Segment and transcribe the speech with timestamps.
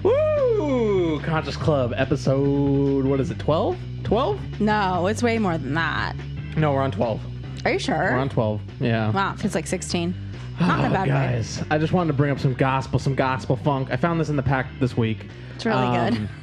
[0.02, 1.20] Woo!
[1.20, 3.04] Conscious Club episode.
[3.04, 3.38] What is it?
[3.38, 3.78] 12?
[4.02, 4.60] 12?
[4.60, 6.16] No, it's way more than that.
[6.56, 7.20] No, we're on 12.
[7.64, 7.94] Are you sure?
[7.96, 8.60] We're on 12.
[8.80, 9.12] Yeah.
[9.12, 10.12] Wow, feels like 16.
[10.58, 11.06] Not Oh, bad way.
[11.06, 13.90] guys, I just wanted to bring up some gospel, some gospel funk.
[13.92, 15.28] I found this in the pack this week.
[15.54, 16.28] It's really Um,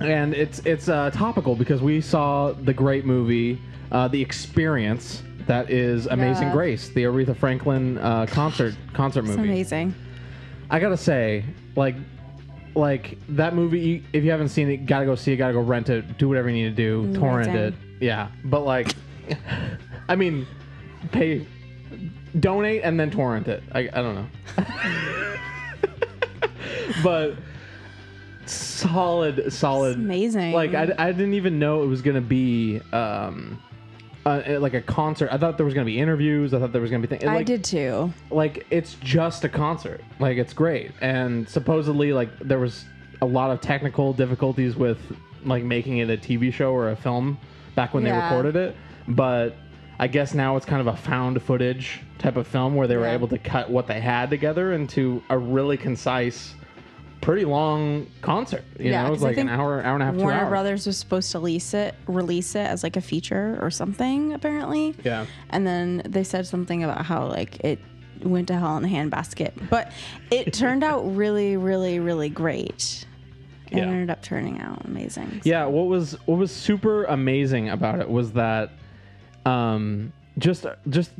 [0.00, 3.60] and it's it's uh, topical because we saw the great movie,
[3.92, 6.52] uh, The Experience, that is Amazing Yeah.
[6.52, 9.48] Grace, the Aretha Franklin uh, concert concert It's movie.
[9.48, 9.94] amazing.
[10.70, 11.96] I gotta say, like,
[12.76, 13.80] like that movie.
[13.80, 15.36] You, if you haven't seen it, gotta go see it.
[15.36, 16.18] Gotta go rent it.
[16.18, 17.12] Do whatever you need to do.
[17.18, 17.56] torrent down.
[17.56, 17.74] it.
[18.00, 18.94] Yeah, but like,
[20.08, 20.46] I mean,
[21.10, 21.44] pay,
[22.38, 23.62] donate, and then torrent it.
[23.72, 24.26] I, I don't know.
[27.02, 27.34] but
[28.50, 30.52] solid, solid, It's amazing.
[30.52, 33.62] Like I, I didn't even know it was gonna be um,
[34.26, 35.28] uh, like a concert.
[35.32, 36.52] I thought there was gonna be interviews.
[36.54, 37.24] I thought there was gonna be things.
[37.24, 38.12] I did too.
[38.30, 42.84] like it's just a concert like it's great and supposedly like there was
[43.22, 44.98] a lot of technical difficulties with
[45.44, 47.38] like making it a tv show or a film
[47.74, 48.76] back when they recorded it
[49.08, 49.56] but
[49.98, 53.04] i guess now it's kind of a found footage type of film where they were
[53.06, 53.14] Yeah.
[53.14, 56.54] able to cut what they had together into a really concise
[57.20, 60.14] pretty long concert you Yeah, know it was like an hour hour and a half
[60.14, 64.32] Warner Brothers was supposed to release it, release it as like a feature or something
[64.32, 64.94] apparently.
[65.04, 67.78] yeah And then they said something about how like it
[68.22, 69.92] went to hell in a handbasket, but
[70.30, 73.06] it turned out really, really, really great.
[73.70, 73.84] It Yeah.
[73.84, 75.42] ended up turning out amazing.
[75.44, 78.70] Yeah, what was what was super amazing about it was that
[79.46, 81.12] um just just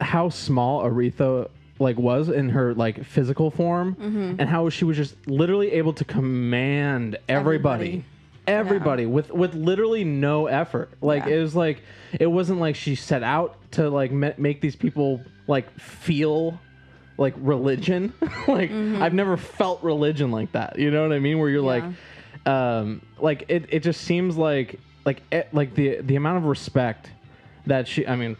[0.00, 1.48] how small Aretha
[1.80, 3.96] like was in her like physical form
[4.38, 8.04] and how she was just literally able to command everybody.
[8.46, 9.06] Everybody, Everybody.
[9.06, 10.90] with with literally no effort.
[11.00, 11.36] Like Yeah.
[11.36, 11.82] it was like
[12.18, 16.58] it wasn't like she set out to like ma- make these people like feel
[17.16, 18.12] like religion.
[18.48, 20.78] Like i've never felt religion like that.
[20.78, 21.38] You know what i mean?
[21.38, 21.84] Where you're like
[22.46, 27.10] um like it, it just seems like like it, like the the amount of respect
[27.66, 28.36] that she i mean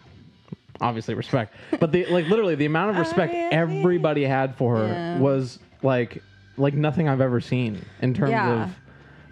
[0.80, 5.18] obviously respect but the like literally the amount of respect everybody had for her Yeah.
[5.18, 6.22] was like
[6.56, 8.64] like nothing i've ever seen in terms Yeah.
[8.64, 8.70] of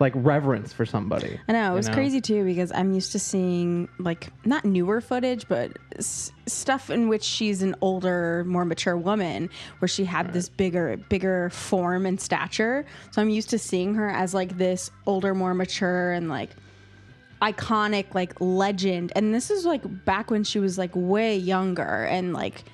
[0.01, 3.19] like reverence for somebody I know it you was crazy too because I'm used to
[3.19, 8.97] seeing like not newer footage, but s- stuff in which she's an older, more mature
[8.97, 9.51] woman,
[9.81, 12.87] where she had this bigger, bigger form and stature.
[13.11, 16.51] So I'm used to seeing her as like this older, more mature, and like
[17.41, 19.13] iconic, like legend.
[19.15, 22.65] And this is like back when she was like way younger and like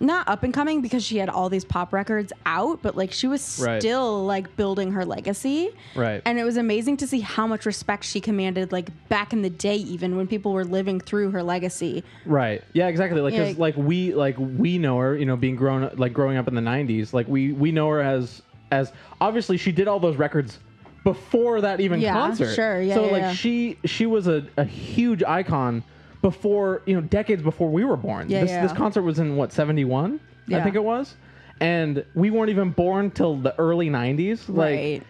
[0.00, 3.28] not up and coming because she had all these pop records out, but like she
[3.28, 3.80] was Right.
[3.80, 5.70] still like building her legacy.
[5.94, 6.20] Right.
[6.24, 9.50] And it was amazing to see how much respect she commanded, like back in the
[9.50, 12.02] day, even when people were living through her legacy.
[12.26, 12.64] Right.
[12.72, 13.20] Yeah, exactly.
[13.20, 13.54] Like, 'cause, Yeah.
[13.56, 15.16] like we, like we know her.
[15.16, 17.12] You know, being grown, like growing up in the '90s.
[17.12, 20.58] Like we, we know her as, as obviously she did all those records
[21.04, 22.54] before that even Yeah, concert.
[22.54, 23.32] sure, yeah, So yeah, like yeah.
[23.34, 25.84] she, she was a, a huge icon
[26.22, 28.28] before you know decades before we were born.
[28.30, 28.62] Yeah, this yeah.
[28.66, 30.64] this concert was in what '71, I Yeah.
[30.64, 31.14] think it was,
[31.60, 34.48] and we weren't even born till the early '90s.
[34.48, 35.02] Like, Right.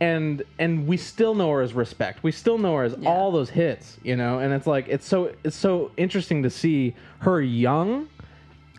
[0.00, 2.22] and and we still know her as respect.
[2.22, 3.08] We still know her as Yeah.
[3.08, 4.40] all those hits, you know.
[4.40, 8.06] And it's like it's so it's so interesting to see her young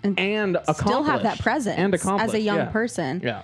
[0.03, 2.65] and, accomplished Still have that presence and accomplished as a young yeah.
[2.65, 3.19] person.
[3.23, 3.41] Yeah,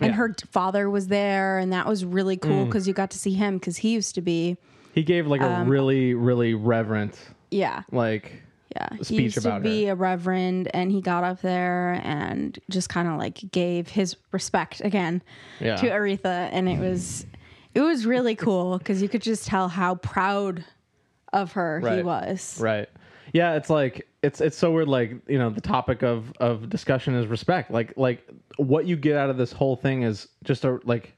[0.00, 0.16] And Yeah.
[0.16, 2.40] her father was there, and that was really Mm.
[2.42, 4.56] cool because you got to see him because he used to be,
[4.92, 7.16] he gave like a Um, really really reverent
[7.50, 8.42] yeah, like
[8.74, 8.88] yeah.
[8.96, 9.92] speech he used about to be her.
[9.92, 14.80] a reverend, and he got up there and just kind of like gave his respect
[14.84, 15.22] again
[15.60, 15.76] Yeah.
[15.76, 17.24] to Aretha, and it was
[17.74, 20.64] it was really cool because you could just tell how proud
[21.32, 22.58] of her he was.
[22.60, 22.88] Right.
[23.34, 24.88] Yeah, it's like it's it's so weird.
[24.88, 27.70] Like you know, the topic of of discussion is respect.
[27.70, 28.26] Like like
[28.56, 31.14] what you get out of this whole thing is just a like.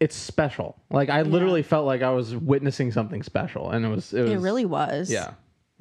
[0.00, 0.76] It's special.
[0.90, 4.30] Like I literally felt like I was witnessing something special, and it was it was
[4.32, 5.10] It really was.
[5.12, 5.34] yeah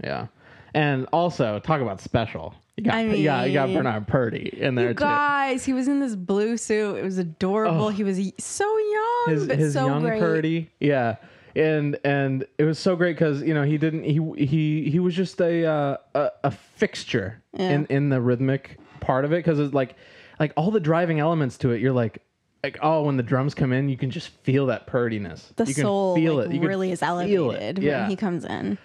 [0.03, 0.27] yeah.
[0.73, 2.53] And also talk about special.
[2.77, 5.00] You got I you got you got Bernard Purdie in there You too.
[5.00, 6.97] guys, he was in this blue suit.
[6.97, 7.89] It was adorable.
[7.89, 10.19] He was so young, his but his so young great.
[10.19, 10.71] Purdie.
[10.79, 11.15] Yeah.
[11.56, 15.15] And and it was so great because you know he didn't he he he was
[15.15, 19.74] just a uh, a, a fixture in in the rhythmic part of it because it's
[19.74, 19.95] like
[20.39, 22.21] like all the driving elements to it you're like
[22.63, 25.51] like oh when the drums come in you can just feel that purdiness.
[25.56, 26.53] The you can soul feel like, it.
[26.53, 28.01] You really is elevated yeah.
[28.01, 28.77] when he comes in.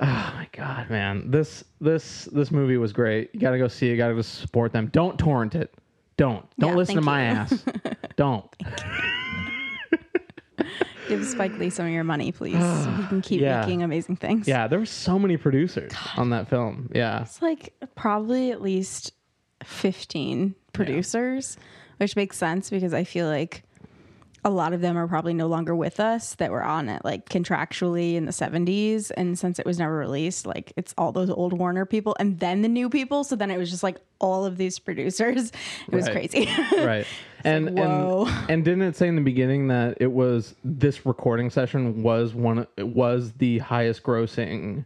[0.00, 1.30] oh my god man.
[1.30, 3.30] This this this movie was great.
[3.32, 3.92] You gotta go see it.
[3.92, 4.88] You gotta go support them.
[4.88, 5.72] Don't torrent it.
[6.16, 6.44] Don't.
[6.58, 7.36] Don't Yeah, listen to my you.
[7.36, 7.64] ass.
[8.16, 8.44] Don't
[11.16, 12.54] Give Spike Lee some of your money, please.
[12.58, 13.60] so he can keep Yeah.
[13.60, 14.48] making amazing things.
[14.48, 16.90] Yeah, there were so many producers on that film.
[16.94, 17.22] Yeah.
[17.22, 19.12] It's like probably at least
[19.64, 21.56] 15 producers,
[21.98, 23.62] which makes sense because I feel like
[24.44, 27.28] a lot of them are probably no longer with us that were on it like
[27.28, 31.52] contractually in the 70s and since it was never released like it's all those old
[31.52, 34.56] Warner people and then the new people so then it was just like all of
[34.56, 35.52] these producers
[35.86, 36.48] it was crazy
[36.78, 37.06] right.
[37.44, 38.26] And, like, whoa.
[38.26, 42.34] and and didn't it say in the beginning that it was this recording session was
[42.34, 44.84] one it was the highest grossing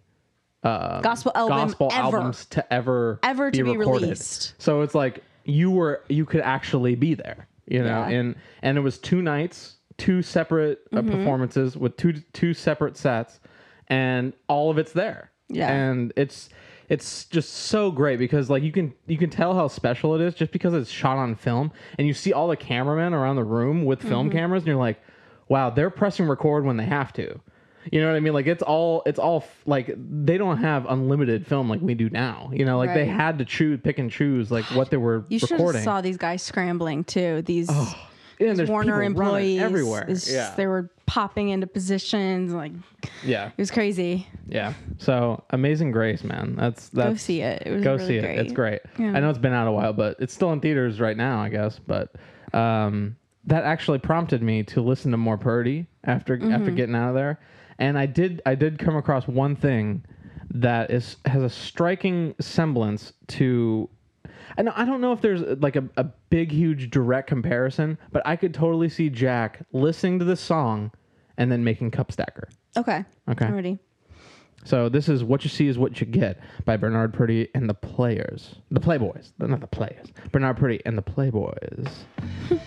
[0.62, 4.02] gospel album gospel ever albums to ever Ever to be recorded.
[4.02, 4.54] released.
[4.58, 8.08] So it's like you were you could actually be there, you know, Yeah.
[8.08, 11.10] and and it was two nights, two separate uh, Mm-hmm.
[11.10, 13.38] performances with two two separate sets,
[13.88, 15.30] and all of it's there.
[15.48, 15.70] Yeah.
[15.72, 16.48] and it's
[16.88, 20.34] it's just so great because like you can you can tell how special it is
[20.34, 23.84] just because it's shot on film and you see all the cameramen around the room
[23.84, 24.38] with film Mm-hmm.
[24.38, 25.00] cameras and you're like
[25.48, 27.40] wow they're pressing record when they have to.
[27.92, 28.32] You know what i mean?
[28.32, 32.10] Like it's all it's all f- like they don't have unlimited film like we do
[32.10, 32.50] now.
[32.52, 35.38] You know like they had to choose pick and choose like what they were you
[35.38, 35.82] should have recording.
[35.82, 37.70] saw these guys scrambling too these
[38.40, 40.06] and there's Warner employees everywhere.
[40.26, 40.54] yeah.
[40.56, 42.72] they were popping into positions like
[43.24, 43.46] yeah.
[43.48, 44.26] it was crazy.
[44.48, 44.74] Yeah.
[44.98, 46.56] So amazing grace man.
[46.56, 47.62] That's that's go see it.
[47.66, 48.38] It was go really see great.
[48.38, 48.44] it.
[48.44, 48.80] It's great.
[48.98, 49.12] Yeah.
[49.12, 51.48] i know it's been out a while but it's still in theaters right now i
[51.48, 51.78] guess.
[51.78, 52.14] But
[52.52, 56.74] um that actually prompted me to listen to more Purdie after after Mm-hmm.
[56.74, 57.40] getting out of there.
[57.78, 60.04] And i did i did come across one thing
[60.50, 63.88] that is has a striking semblance to
[64.56, 68.36] and I don't know if there's like a, a big, huge direct comparison, but I
[68.36, 70.90] could totally see Jack listening to this song
[71.36, 72.48] and then making Cup Stacker.
[72.76, 73.44] okay Okay.
[73.46, 73.78] I'm ready
[74.64, 77.74] So this is "What You See Is What You Get" by Bernard Purdie and the
[77.74, 80.08] Players, the Playboys, not the Players.
[80.32, 81.88] Bernard Purdie and the Playboys.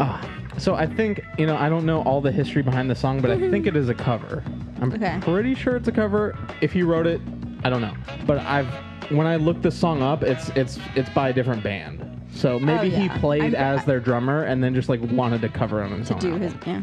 [0.00, 0.24] Ah,
[0.58, 3.32] so I think you know I don't know all the history behind the song, but
[3.32, 4.44] I think it is a cover.
[4.80, 5.18] I'm Okay.
[5.20, 6.38] pretty sure it's a cover.
[6.60, 7.20] If he wrote it,
[7.64, 7.94] I don't know,
[8.24, 8.68] but I've
[9.10, 12.04] when I looked the song up, it's it's it's by a different band.
[12.32, 13.18] So maybe he Oh, yeah.
[13.18, 16.18] played I'm- as their drummer and then just like wanted to cover on his own
[16.18, 16.82] do his yeah.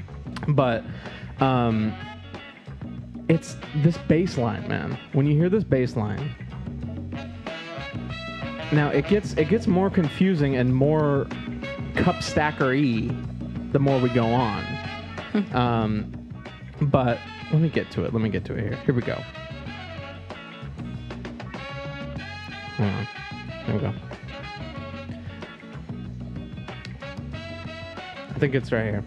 [0.50, 0.84] But
[1.40, 1.94] um
[3.30, 4.98] it's this bass line man.
[5.14, 6.34] When you hear this bass line
[8.72, 11.28] now it gets it gets more confusing and more
[11.96, 13.10] cup stackery
[13.72, 14.66] the more we go on.
[15.54, 16.12] Um
[16.82, 17.20] but
[17.52, 18.14] let me get to it.
[18.14, 18.76] Let me get to it here.
[18.86, 19.22] Here we go
[22.78, 23.08] Hold on.
[23.66, 23.94] There we go.
[28.30, 29.04] I think it's right here.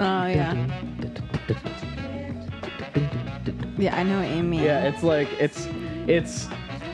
[0.00, 0.54] oh yeah
[3.78, 5.66] yeah I know what you mean Yeah, it's like it's
[6.06, 6.48] it's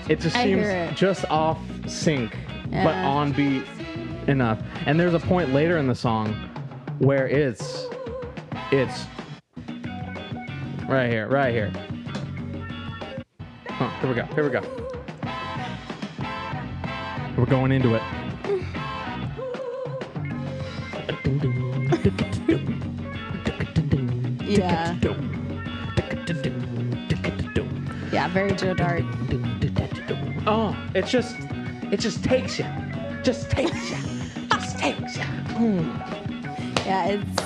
[0.08, 0.96] it just I seems hear it.
[0.96, 2.32] just off sync,
[2.70, 3.06] but Yeah.
[3.08, 3.62] on beat
[4.26, 4.58] enough.
[4.87, 6.34] And there's a point later in the song
[7.00, 7.87] where it's
[8.70, 9.06] it's
[10.87, 11.73] right here, right here.
[13.69, 14.25] Huh, here we go.
[14.35, 14.61] Here we go.
[17.37, 18.02] We're going into it.
[24.43, 24.98] Yeah.
[28.13, 29.05] yeah very Joe Dart
[30.46, 31.36] Oh, it's just,
[31.93, 32.67] it just takes you,
[33.22, 33.96] just takes you,
[34.51, 36.19] just takes you.
[36.91, 37.41] Yeah it's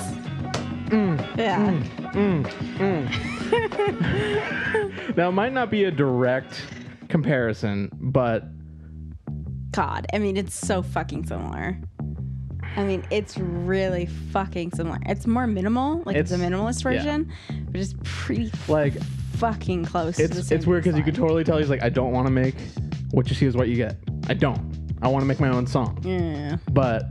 [0.85, 1.71] Mm, yeah.
[2.13, 2.45] Mm.
[2.77, 2.77] Mm.
[2.77, 3.09] Mm.
[5.17, 6.61] Now, it might not be a direct
[7.09, 8.43] comparison, but
[9.71, 11.75] God I mean it's so fucking similar.
[12.77, 14.99] I mean it's really fucking similar.
[15.07, 16.91] It's more minimal like it's, a It's- minimalist yeah.
[16.91, 17.31] version
[17.71, 18.93] but it's pretty like
[19.37, 21.89] fucking close to the it's it's weird because you could totally tell he's like, I
[21.89, 22.55] don't want to make
[23.11, 23.97] what you see is what you get.
[24.29, 24.61] I don't.
[25.01, 26.57] I want to make my own song, yeah.
[26.71, 27.05] But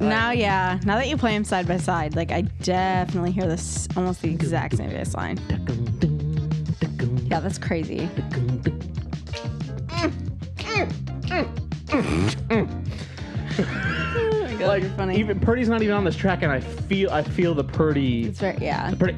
[0.00, 0.80] Now, yeah.
[0.84, 4.30] Now that you play them side by side, like I definitely hear this almost the
[4.30, 5.38] exact same bass line.
[7.30, 8.08] Yeah, that's crazy.
[13.54, 15.18] Oh my God, like you're funny.
[15.18, 18.40] even Purdie's not even on this track, and I feel I feel the Purdie, it's
[18.40, 18.94] very yeah.
[18.94, 19.16] Purdie.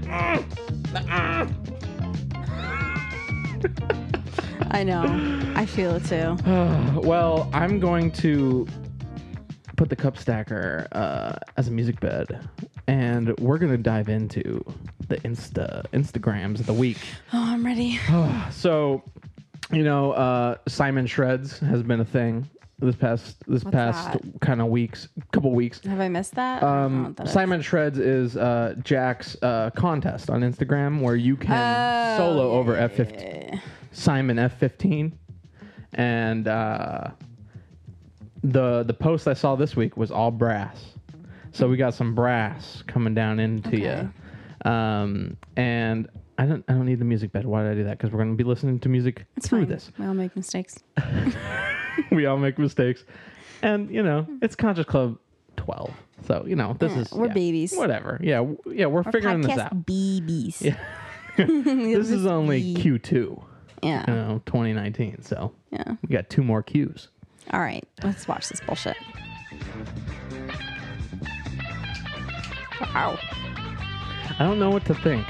[4.70, 5.52] I know.
[5.54, 6.36] I feel it too.
[7.00, 8.66] well, I'm going to
[9.76, 12.48] put the cup stacker uh, as a music bed,
[12.86, 14.42] and we're gonna dive into
[15.08, 16.98] the Insta Instagrams of the week.
[17.32, 17.98] Oh, I'm ready.
[18.52, 19.02] So,
[19.72, 22.48] you know, uh, Simon Shreds has been a thing
[22.80, 25.80] this past this past kind of weeks, couple weeks.
[25.86, 26.62] Have I missed that?
[26.62, 27.32] I Um, what that is.
[27.32, 32.74] Simon Shreds is uh, Jack's uh, contest on Instagram where you can Oh, solo over
[32.76, 33.60] F15.
[33.92, 35.12] Simon F15,
[35.94, 37.08] and uh,
[38.44, 40.92] the the post I saw this week was all brass.
[41.52, 44.08] So we got some brass coming down into Okay.
[44.64, 47.46] you, um, and I don't I don't need the music bed.
[47.46, 47.96] Why did I do that?
[47.98, 49.68] Because we're going to be listening to music It's through fine.
[49.68, 49.90] this.
[49.98, 50.78] We all make mistakes.
[52.10, 53.04] we all make mistakes,
[53.62, 55.18] and you know it's Conscious Club
[55.56, 55.90] 12.
[56.26, 57.74] So you know this Yeah, is we're yeah, babies.
[57.76, 58.18] Whatever.
[58.22, 59.86] Yeah, w- yeah, we're, figuring this out.
[59.86, 60.60] babies.
[60.60, 60.76] Yeah.
[61.36, 63.42] this is only Q2,
[63.82, 64.04] Yeah.
[64.08, 65.22] you know, 2019.
[65.22, 65.96] So Yeah.
[66.02, 67.08] we got two more Qs.
[67.52, 67.84] All right.
[68.02, 68.96] Let's watch this bullshit.
[72.80, 73.18] Wow.
[74.38, 75.26] I don't know what to think.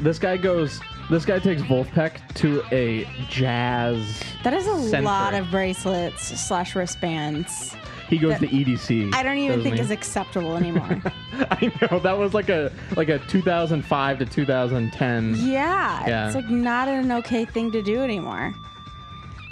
[0.00, 0.80] This guy goes.
[1.10, 4.22] This guy takes Vulfpeck to a jazz.
[4.42, 5.04] That is a Center.
[5.04, 7.76] lot of bracelets slash wristbands.
[8.08, 9.12] He goes to EDC.
[9.14, 9.80] I don't even think he?
[9.80, 11.02] is acceptable anymore.
[11.50, 15.34] I know that was like a like a 2005 to 2010.
[15.38, 16.26] yeah, Yeah.
[16.26, 18.54] It's like not an okay thing to do anymore.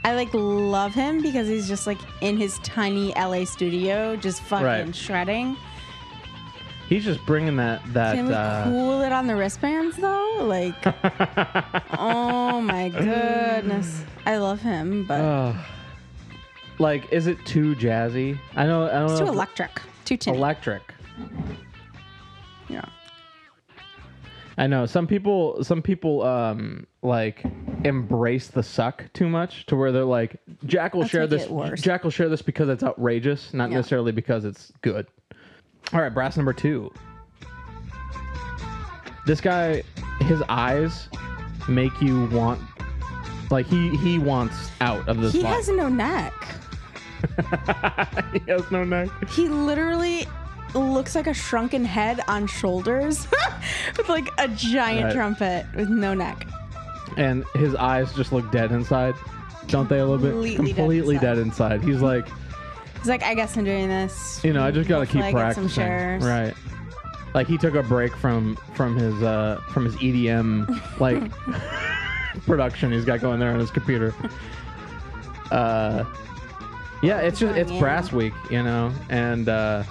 [0.05, 4.67] I like love him because he's just like in his tiny LA studio, just fucking
[4.67, 4.95] Right.
[4.95, 5.57] shredding.
[6.89, 8.15] He's just bringing that that.
[8.15, 10.37] Can we uh, cool it on the wristbands though?
[10.43, 10.75] Like,
[11.99, 15.55] oh my goodness, I love him, but
[16.79, 18.39] like, is it too jazzy?
[18.55, 18.87] I know.
[18.87, 19.19] I don't it's know.
[19.21, 20.37] too if- electric, too tinny.
[20.37, 20.83] Electric.
[22.69, 22.85] yeah.
[24.59, 25.65] I know some people.
[25.65, 27.45] Some people um like
[27.85, 31.47] embrace the suck too much to where they're like, Jack will Let's share this.
[31.81, 33.77] Jack will share this because it's outrageous, not Yeah.
[33.77, 35.07] necessarily because it's good.
[35.93, 36.91] All right, brass number two.
[39.27, 39.83] This guy,
[40.21, 41.09] his eyes
[41.69, 42.61] make you want,
[43.51, 45.33] like he he wants out of this.
[45.33, 46.33] He has no neck.
[48.33, 49.09] he has no neck.
[49.31, 50.27] He literally
[50.75, 53.27] looks like a shrunken head on shoulders
[53.97, 55.15] with like a giant Right.
[55.15, 56.47] trumpet with no neck.
[57.17, 59.15] And his eyes just look dead inside.
[59.69, 60.57] Don't they a little bit?
[60.57, 61.69] Completely dead inside.
[61.69, 61.85] dead inside.
[61.85, 62.29] He's like,
[62.99, 64.43] He's like, I guess I'm doing this.
[64.45, 65.69] you know, I just gotta keep I get some practicing.
[65.69, 66.25] shares.
[66.25, 66.55] Right.
[67.35, 70.69] Like he took a break from from his uh from his EDM
[71.01, 71.23] like
[72.47, 74.15] production he's got going there on his computer.
[75.51, 76.05] Uh
[77.03, 79.83] yeah, it's just it's brass week, you know, and uh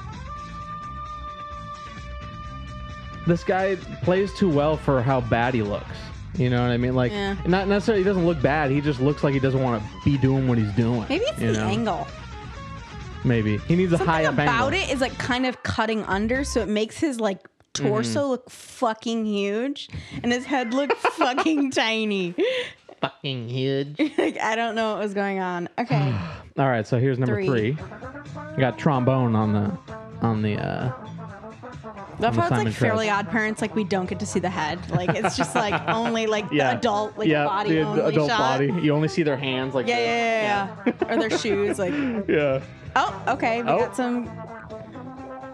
[3.27, 5.85] this guy plays too well for how bad he looks.
[6.35, 6.95] You know what I mean?
[6.95, 7.35] Like, Yeah.
[7.45, 8.71] not necessarily he doesn't look bad.
[8.71, 11.05] He just looks like he doesn't want to be doing what he's doing.
[11.09, 11.67] Maybe it's the know?
[11.67, 12.07] angle.
[13.23, 16.43] Maybe he needs a high Something up about it is like kind of cutting under,
[16.43, 17.39] so it makes his like
[17.73, 18.29] torso Mm-hmm.
[18.29, 19.89] look fucking huge,
[20.23, 22.35] and his head look fucking tiny.
[22.99, 23.97] Fucking huge.
[24.17, 25.69] like I don't know what was going on.
[25.79, 26.13] Okay,
[26.57, 27.75] All right, so here's number Three.
[27.75, 27.77] three.
[28.57, 29.77] Got trombone on the
[30.21, 30.55] on the.
[30.57, 30.91] uh
[32.19, 33.61] that's the why it's like Fairly Odd Parents.
[33.61, 34.79] Like we don't get to see the head.
[34.91, 38.01] Like it's just like only like Yeah, the adult like yeah, body the ad- only
[38.15, 38.37] adult shot.
[38.39, 38.73] body.
[38.81, 40.05] You only see their hands, like Yeah, yeah,
[40.85, 41.13] yeah, yeah.
[41.13, 41.79] or their shoes.
[41.79, 41.93] Like
[42.27, 42.61] yeah.
[42.95, 43.79] oh, okay, we Oh.
[43.79, 44.29] got some.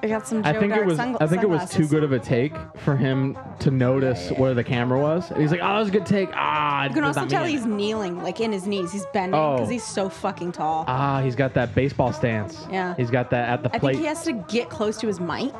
[0.01, 0.41] We got some.
[0.43, 0.97] Joe I think it was.
[0.97, 4.53] sungla- I think it was too good of a take for him to notice where
[4.53, 5.29] the camera was.
[5.29, 7.65] And he's like, "Oh, that was a good take." Ah, You can also tell he's
[7.65, 8.93] kneeling, like in his knees.
[8.93, 9.55] He's bending Oh.
[9.55, 10.85] because he's so fucking tall.
[10.87, 12.65] Ah, he's got that baseball stance.
[12.71, 12.95] Yeah.
[12.95, 13.91] He's got that at the I plate.
[13.95, 15.53] think he has to get close to his mic.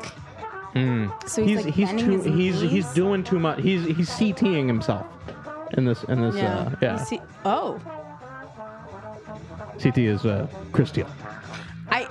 [0.74, 1.28] Mm.
[1.28, 3.60] So he's, he's like he's too he's he's doing too much.
[3.60, 5.06] He's he's CTing himself
[5.74, 6.58] in this in this Yeah.
[6.58, 6.96] uh yeah.
[6.96, 7.80] See- oh,
[9.82, 11.06] CT is uh Christian.
[11.88, 12.06] I.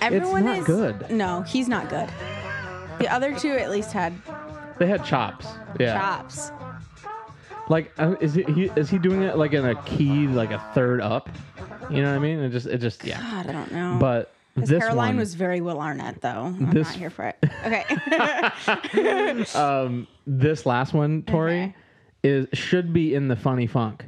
[0.00, 1.10] Everyone not is good.
[1.10, 2.08] No, he's not good.
[2.98, 4.14] The other two at least had
[4.78, 5.46] They had chops.
[5.78, 5.98] Yeah.
[5.98, 6.50] chops.
[7.68, 10.58] Like uh, is he, he is he doing it like in a key like a
[10.72, 11.28] third up?
[11.90, 12.38] You know what I mean?
[12.38, 13.20] It just it just yeah.
[13.20, 13.96] God, I don't know.
[14.00, 16.46] But his this hairline one, was very Will Arnett, though.
[16.46, 17.36] I'm This- not here for it.
[17.66, 19.44] Okay.
[19.58, 21.74] um this last one, Tori, Okay.
[22.22, 24.04] is should be in the funny funk.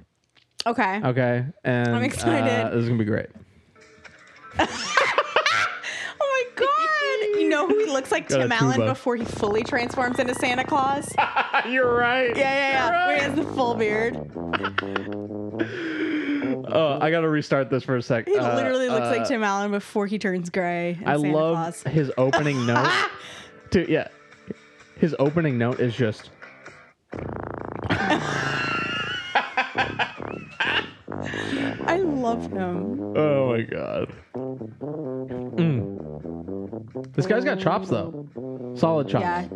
[0.66, 1.00] okay.
[1.04, 2.66] Okay, and I'm excited.
[2.66, 3.28] Uh, this is gonna be great.
[6.22, 6.64] Oh my
[7.34, 7.40] god!
[7.40, 11.12] You know who he looks like Tim Allen before he fully transforms into Santa Claus?
[11.68, 12.36] You're right.
[12.36, 13.06] yeah, yeah.
[13.06, 14.16] Where he has the full beard.
[16.68, 18.26] Oh, I gotta restart this for a sec.
[18.28, 20.98] He Uh, literally looks uh, like Tim Allen before he turns gray.
[21.04, 21.82] I Santa love Claus.
[21.84, 22.90] his opening note.
[23.72, 24.08] to yeah,
[24.98, 26.30] his opening note is just.
[31.86, 33.16] I love him.
[33.16, 34.12] Oh my god.
[35.56, 35.96] Mm.
[37.14, 38.26] This guy's got chops though,
[38.76, 39.22] solid chops.
[39.22, 39.48] Yeah.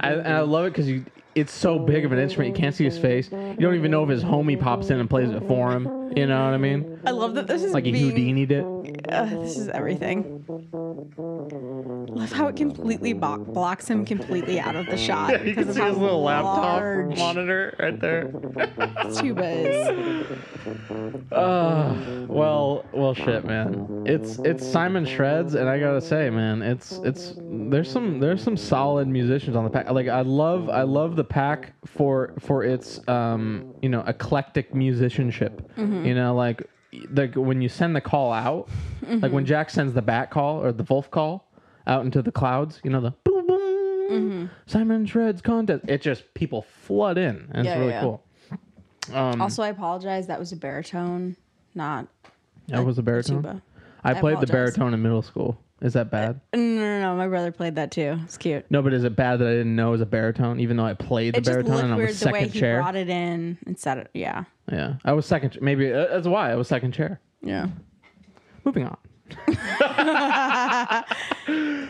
[0.00, 1.04] I, and I love it because you
[1.36, 3.30] it's so big of an instrument you can't see his face.
[3.30, 5.84] You don't even know if his homie pops in and plays it for him.
[6.16, 6.98] You know what I mean?
[7.04, 8.64] I love that this is Like he being, Houdini'd it.
[9.12, 10.44] uh, this is everything.
[12.08, 15.30] Love how it completely bo- blocks him completely out of the shot.
[15.36, 18.24] Yeah, you because of how large laptop monitor right there.
[19.18, 20.26] tuba is.
[21.32, 24.04] Uh, well, well, shit, man.
[24.06, 28.56] It's it's Simon Shreds, and I gotta say, man, it's it's there's some there's some
[28.56, 29.90] solid musicians on the pack.
[29.90, 35.70] Like I love I love the pack for for its um you know eclectic musicianship.
[35.76, 36.68] You know, like
[37.10, 38.68] like when you send the call out,
[39.06, 41.48] like when Jack sends the bat call or the Wolf call
[41.86, 42.80] out into the clouds.
[42.84, 45.84] You know the boom boom Simon Shreds contest.
[45.88, 48.00] It just people flood in, and Yeah, it's really yeah.
[48.00, 48.22] cool.
[49.14, 50.26] Um, Also, I apologize.
[50.28, 51.36] That was a baritone,
[51.74, 52.06] not
[52.68, 53.36] that was a baritone.
[53.42, 53.62] tuba.
[54.04, 54.50] I I played the apologize.
[54.52, 55.58] baritone in middle school.
[55.82, 56.40] Is that bad?
[56.54, 57.16] No, no, no.
[57.16, 58.18] My brother played that too.
[58.24, 58.64] It's cute.
[58.70, 60.86] No, but is it bad that I didn't know it was a baritone, even though
[60.86, 62.60] I played the It just baritone looked and I weird was the way second he
[62.60, 62.80] chair?
[62.80, 65.50] brought it in and instead of yeah, Yeah, I was second.
[65.50, 67.20] ch- Maybe uh, that's why I was second chair.
[67.42, 67.68] yeah.
[68.64, 68.96] Moving on.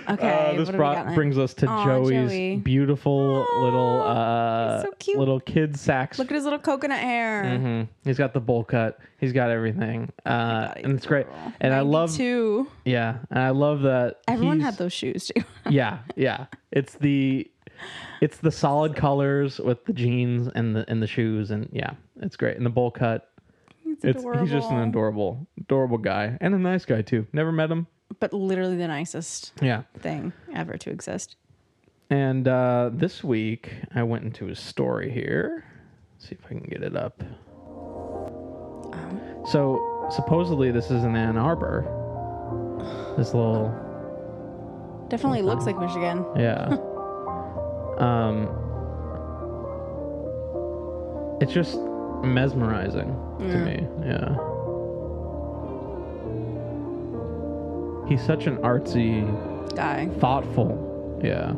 [0.08, 2.56] Okay, Uh, this what do we brought, brings us to Aw, Joey's Joey.
[2.56, 5.18] beautiful little uh, so cute.
[5.18, 6.18] little kid sax.
[6.18, 7.58] Look at his little coconut hair.
[7.58, 8.98] hmm He's got the bowl cut.
[9.18, 11.26] He's got everything, uh, God, and it's great.
[11.26, 11.52] adorable.
[11.60, 12.68] And I love, Two.
[12.84, 15.42] yeah, and I love that Everyone he's- had those shoes too.
[15.70, 16.46] yeah, yeah.
[16.70, 17.50] It's the
[18.20, 22.36] it's the solid colors with the jeans and the and the shoes and yeah, it's
[22.36, 22.56] great.
[22.56, 23.28] And the bowl cut.
[24.02, 27.26] It's he's just an adorable, adorable guy and a nice guy too.
[27.32, 27.86] Never met him.
[28.20, 29.82] But literally the nicest Yeah.
[29.98, 31.36] thing ever to exist.
[32.10, 35.64] And uh, this week I went into his story here.
[36.18, 37.22] see if I can get it up.
[38.92, 39.20] Um,
[39.50, 41.84] So supposedly this is in Ann Arbor.
[43.16, 43.74] This little
[45.08, 46.24] definitely looks like Michigan.
[46.36, 46.76] Yeah.
[47.98, 48.48] um,
[51.40, 51.78] it's just
[52.22, 53.08] mesmerizing
[53.38, 53.86] to me.
[54.04, 54.36] Yeah.
[58.08, 59.24] He's such an artsy,
[59.74, 60.06] Guy.
[60.20, 61.20] thoughtful.
[61.22, 61.52] Yeah.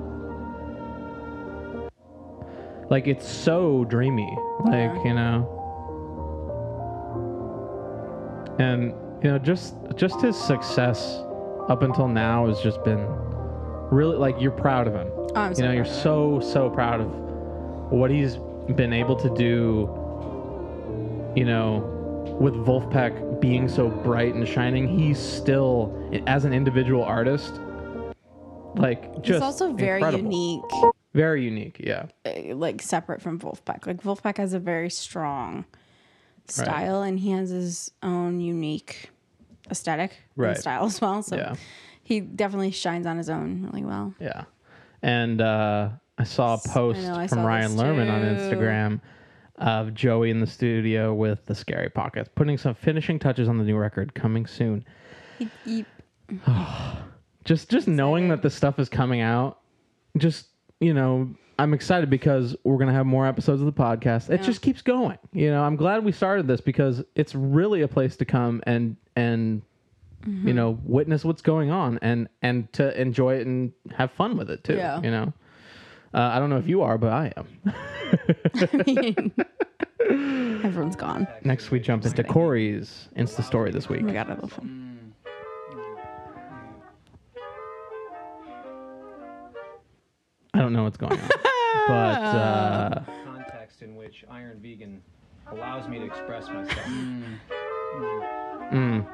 [2.90, 4.34] Like it's so dreamy.
[4.64, 5.04] Like, Yeah.
[5.04, 5.54] you know.
[8.58, 11.22] And you know, just just his success
[11.68, 13.04] up until now has just been
[13.90, 15.08] really like you're proud of him.
[15.16, 17.08] Oh, I'm You so know, you're so so proud of
[17.92, 18.38] what he's
[18.74, 19.88] been able to do.
[21.37, 21.82] You know,
[22.40, 25.94] with Vulfpeck being so bright and shining, he's still
[26.26, 27.60] as an individual artist,
[28.74, 30.24] like just He's also very incredible.
[30.24, 32.06] unique, Very unique, yeah.
[32.26, 33.86] uh, like separate from Vulfpeck.
[33.86, 35.64] Like Vulfpeck has a very strong
[36.46, 39.10] style, and he has his own unique
[39.70, 40.50] aesthetic Right.
[40.50, 41.22] and style as well.
[41.22, 41.54] So Yeah.
[42.02, 44.14] he definitely shines on his own really well.
[44.20, 44.44] Yeah.
[45.02, 48.22] And uh, I saw a post know, from Ryan Lerman on.
[48.22, 49.00] Instagram
[49.59, 53.64] of Joey in the studio with the Scary Pockets, putting some finishing touches on the
[53.64, 54.85] new record coming soon.
[57.44, 59.61] Just just knowing that the stuff is coming out,
[60.18, 60.49] just
[60.81, 64.29] you know, I'm excited because we're gonna have more episodes of the podcast.
[64.29, 65.16] It just keeps going.
[65.33, 68.97] You know, I'm glad we started this because it's really a place to come and
[69.16, 69.62] and
[70.27, 70.49] Mm-hmm.
[70.49, 74.51] you know witness what's going on and and to enjoy it and have fun with
[74.51, 74.75] it too.
[74.75, 75.01] Yeah.
[75.01, 75.33] You know,
[76.14, 77.49] uh, I don't know if you are, but I am.
[80.64, 81.27] everyone's gone.
[81.44, 84.03] Next, we jump into Cory's Insta story this week.
[84.03, 85.14] Oh my god, I love him.
[90.55, 91.29] I don't know what's going on,
[91.87, 95.03] but uh, context in which Iron Vegan
[95.53, 96.87] allows me to express myself.
[98.73, 99.07] mm.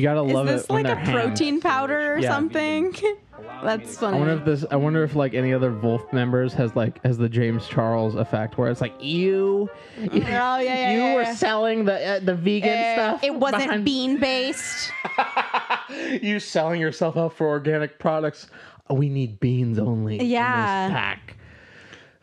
[0.00, 1.12] You gotta Is love this it like a they're hammed.
[1.28, 2.30] protein powder or Yeah.
[2.30, 2.94] something?
[3.62, 4.18] That's me to I funny.
[4.18, 4.64] wonder if this.
[4.70, 8.56] I wonder if like any other Vulf members has like has the James Charles effect,
[8.56, 12.34] where it's like you, you, Oh, yeah, yeah, you yeah, were selling the uh, the
[12.34, 13.22] vegan Eh, stuff.
[13.24, 14.90] It wasn't behind- bean based.
[16.22, 18.46] you selling yourself out for organic products.
[18.88, 20.14] Oh, we need beans only.
[20.14, 20.88] in this Yeah.
[20.90, 21.36] pack.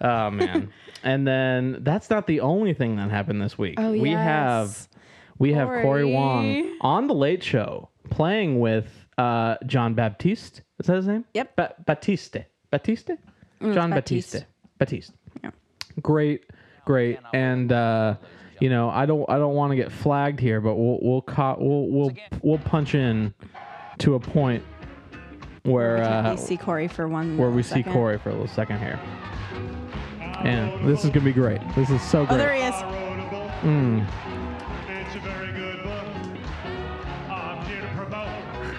[0.01, 0.69] Oh man.
[1.03, 3.75] and then that's not the only thing that happened this week.
[3.77, 4.23] Oh, we yes.
[4.23, 4.87] have
[5.39, 6.05] we have Cory.
[6.05, 10.61] Wong on the Late Show playing with uh, John Baptiste.
[10.79, 11.25] Is that his name?
[11.33, 11.55] Yep.
[11.55, 12.37] Ba- Batiste.
[12.71, 13.11] Batiste.
[13.61, 14.33] John Baptiste.
[14.33, 14.45] Batiste.
[14.77, 15.13] Batiste.
[15.43, 15.51] Yeah.
[16.01, 16.45] Great,
[16.85, 18.15] great, and uh,
[18.59, 21.57] you know I don't I don't want to get flagged here, but we'll we'll co-
[21.59, 22.11] we'll we'll
[22.43, 23.33] we'll punch in
[23.99, 24.63] to a point
[25.63, 27.37] where uh, we see Cory for one.
[27.37, 27.81] where we see.
[27.81, 28.99] Cory for a little second here.
[30.43, 31.59] And this is gonna be great.
[31.75, 32.35] This is so great.
[32.35, 32.75] Oh, there he is.
[33.63, 34.07] Mm.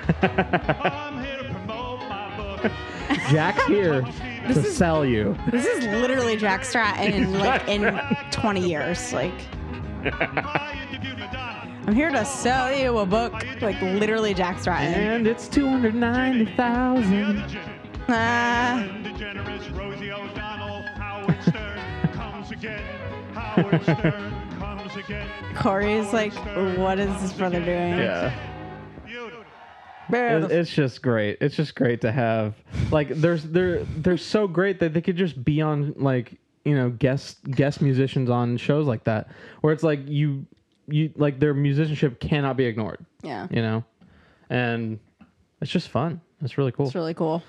[0.22, 0.28] my
[2.36, 2.72] book.
[3.30, 4.02] Jack's here
[4.46, 5.36] to sell you.
[5.50, 7.98] This is literally Jack Stratton in like in
[8.30, 9.12] 20 years.
[9.12, 9.34] Like
[10.04, 11.82] I interviewed Madonna.
[11.86, 13.32] I'm here to sell you a book.
[13.60, 14.94] Like literally Jack Stratton.
[14.94, 17.58] And it's 290,000.
[18.10, 18.80] Ah.
[18.82, 21.78] Ellen DeGeneres, Rosie O'Donnell, Howard Stern
[22.14, 22.82] comes again.
[23.34, 25.28] Howard Stern comes again.
[25.54, 26.32] Cory's like,
[26.78, 27.98] what is this brother doing?
[27.98, 28.32] Yeah.
[30.10, 30.50] Beautiful.
[30.50, 31.38] It- it's just great.
[31.40, 32.54] It's just great to have
[32.90, 36.90] like there's they're they're so great that they could just be on like you know
[36.90, 39.28] guest guest musicians on shows like that
[39.60, 40.46] where it's like you
[40.88, 43.04] you like their musicianship cannot be ignored.
[43.22, 43.46] Yeah.
[43.50, 43.84] You know,
[44.50, 44.98] and
[45.60, 46.20] it's just fun.
[46.42, 46.86] It's really cool.
[46.86, 47.42] It's really cool.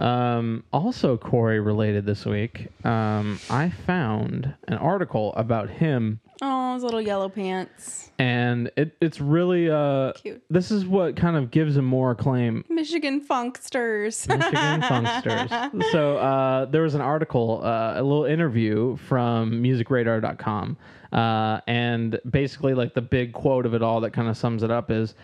[0.00, 2.68] Um, also, Cory related this week.
[2.86, 8.10] Um, I found an article about him Oh, his little yellow pants.
[8.18, 10.42] and it, it's really uh Cute.
[10.48, 14.26] this is what kind of gives him more acclaim Michigan Funksters.
[14.38, 20.78] michigan funksters so uh there was an article uh, a little interview from musicradar.com
[21.12, 24.70] uh and basically like the big quote of it all that kind of sums it
[24.70, 25.14] up is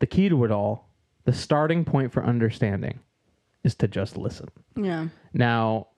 [0.00, 0.88] the key to it all
[1.24, 2.98] the starting point for understanding
[3.64, 4.48] is to just listen.
[4.76, 5.08] Yeah.
[5.32, 5.88] now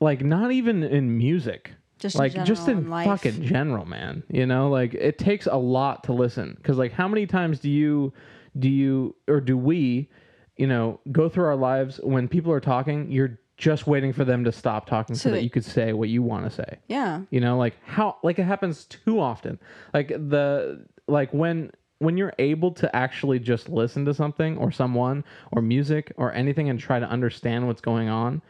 [0.00, 1.72] like not even in music.
[1.98, 4.68] Just in like just in in fucking general man you know?
[4.68, 6.54] Like it takes a lot to listen.
[6.56, 8.12] Because like how many times do you
[8.58, 10.08] do you or do we
[10.56, 14.44] you know go through our lives when people are talking you're just waiting for them
[14.44, 16.78] to stop talking so, So that- you could say what you want to say?
[16.88, 17.22] Yeah.
[17.30, 19.58] you know like how like it happens too often.
[19.94, 21.70] Like the like when
[22.04, 26.68] when you're able to actually just listen to something or someone or music or anything
[26.68, 28.40] and try to understand what's going on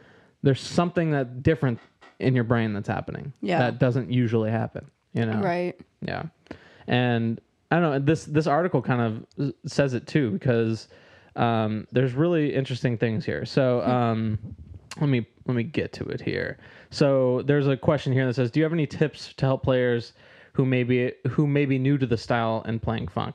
[0.43, 1.79] there's something that different
[2.19, 3.59] in your brain that's happening Yeah.
[3.59, 5.41] that doesn't usually happen you know?
[5.41, 5.79] Right.
[6.03, 6.25] yeah.
[6.87, 7.41] And
[7.71, 9.01] i don't know this this article kind
[9.39, 10.89] of says it too because
[11.37, 13.45] um, there's really interesting things here.
[13.45, 14.39] So um,
[15.01, 16.59] let me let me get to it here.
[16.91, 20.13] So there's a question here that says do you have any tips to help players
[20.53, 23.35] who may be who may be new to the style and playing funk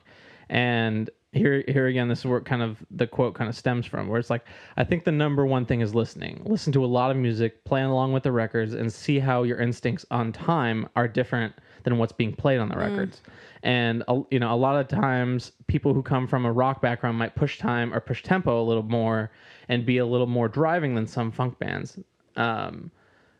[0.50, 4.08] and here here again this is where kind of the quote kind of stems from
[4.08, 4.46] where it's like
[4.78, 6.42] i think the number one thing is listening.
[6.46, 9.60] Listen to a lot of music playing along with the records and see how your
[9.60, 13.22] instincts on time are different than what's being played on the records.
[13.62, 17.18] And uh, you know a lot of times people who come from a rock background
[17.18, 19.32] might push time or push tempo a little more
[19.68, 22.00] and be a little more driving than some funk bands.
[22.36, 22.92] Um,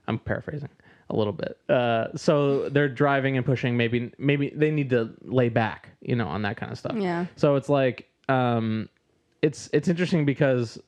[0.08, 0.70] i'm paraphrasing
[1.10, 5.50] a little bit uh, so they're driving and pushing maybe maybe they need to lay
[5.50, 7.26] back you know on that kind of stuff Yeah.
[7.36, 8.90] so it's like um,
[9.42, 10.80] it's it's interesting because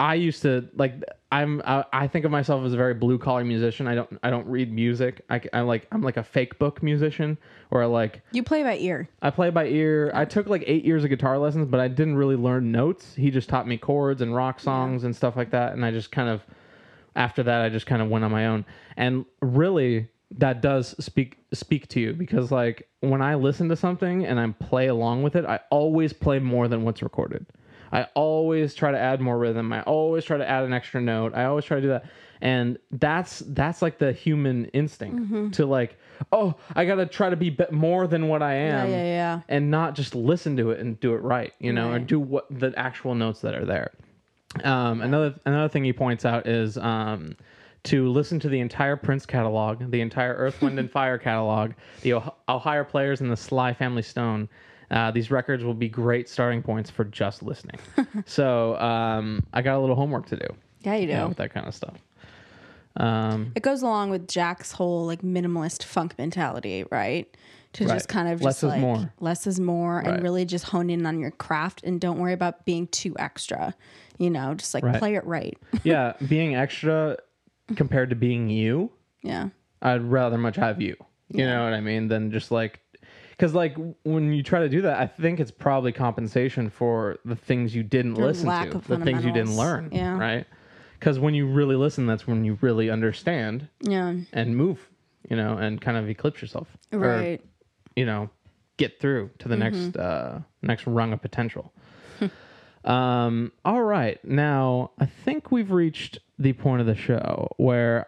[0.00, 0.94] I used to like
[1.32, 3.86] I'm I, I think of myself as a very blue collar musician.
[3.88, 5.22] I don't I don't read music.
[5.28, 7.36] I, I like I'm like a fake book musician
[7.72, 9.08] or like You play by ear.
[9.20, 10.12] I play by ear.
[10.14, 13.14] I took like eight years of guitar lessons, but I didn't really learn notes.
[13.16, 15.72] He just taught me chords and rock songs and stuff like that.
[15.72, 16.42] And I just kind of,
[17.18, 18.64] after that, I just kind of went on my own.
[18.96, 24.24] And really, that does speak speak to you because like when I listen to something
[24.24, 27.44] and I play along with it, I always play more than what's recorded.
[27.90, 29.72] I always try to add more rhythm.
[29.72, 31.34] I always try to add an extra note.
[31.34, 32.04] I always try to do that.
[32.40, 35.50] And that's that's like the human instinct mm-hmm.
[35.50, 35.98] to like,
[36.30, 39.04] oh, I got to try to be more than what I am yeah, yeah.
[39.04, 39.40] yeah.
[39.48, 42.46] and not just listen to it and do it right, you know, or do what
[42.50, 43.90] the actual notes that are there.
[44.64, 47.36] Um, another another thing he points out is um,
[47.84, 52.14] to listen to the entire Prince catalog, the entire Earth, Wind, and Fire catalog, the
[52.14, 54.48] Oh- Ohio Players, and the Sly Family Stone.
[54.90, 57.78] Uh, these records will be great starting points for just listening.
[58.26, 60.46] so um, I got a little homework to do.
[60.82, 61.12] Yeah, you do.
[61.12, 61.96] Yeah, with that kind of stuff.
[62.96, 67.28] Um, It goes along with Jack's whole like minimalist funk mentality, right?
[67.74, 67.92] To Right.
[67.94, 69.12] just kind of Less just is like more.
[69.20, 70.06] less is more Right.
[70.06, 73.74] and really just hone in on your craft and don't worry about being too extra.
[74.18, 74.98] You know, just like Right.
[74.98, 75.56] play it right.
[75.84, 77.16] yeah, being extra
[77.76, 78.90] compared to being you.
[79.22, 79.48] yeah.
[79.80, 80.96] I'd rather much have you.
[81.32, 82.08] You know what I mean?
[82.08, 82.80] Than just like,
[83.30, 87.36] because like when you try to do that, I think it's probably compensation for the
[87.36, 89.90] things you didn't Your listen lack to, the things you didn't learn.
[89.92, 90.18] Yeah.
[90.18, 90.46] Right.
[90.98, 94.14] Because when you really listen, that's when you really understand Yeah.
[94.32, 94.88] and move.
[95.30, 96.66] You know, and kind of eclipse yourself.
[96.90, 97.40] Or, Right.
[97.94, 98.30] you know,
[98.78, 101.72] get through to the next uh, next rung of potential.
[102.84, 108.06] Um, all right, now I think we've reached the point of the show where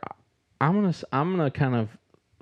[0.61, 1.89] I'm gonna I'm gonna kind of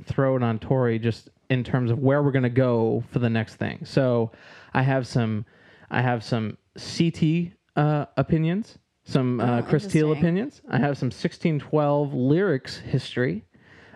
[0.04, 3.56] throw it on Tori just in terms of where we're gonna go for the next
[3.56, 3.84] thing.
[3.84, 4.32] So
[4.74, 5.46] I have some
[5.90, 10.60] I have some CT uh, opinions, some uh, Oh, Chris Teal opinions.
[10.68, 13.44] I have some 1612 lyrics history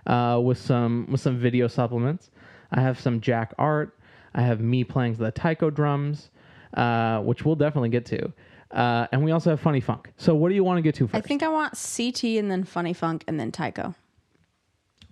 [0.06, 2.30] uh, with some with some video supplements.
[2.70, 3.98] I have some Jack art.
[4.34, 6.30] I have me playing the taiko drums,
[6.74, 8.32] uh, which we'll definitely get to.
[8.70, 10.10] Uh, and we also have Funny Funk.
[10.16, 11.14] So what do you want to get to first?
[11.14, 13.94] I think I want CT and then Funny Funk and then taiko.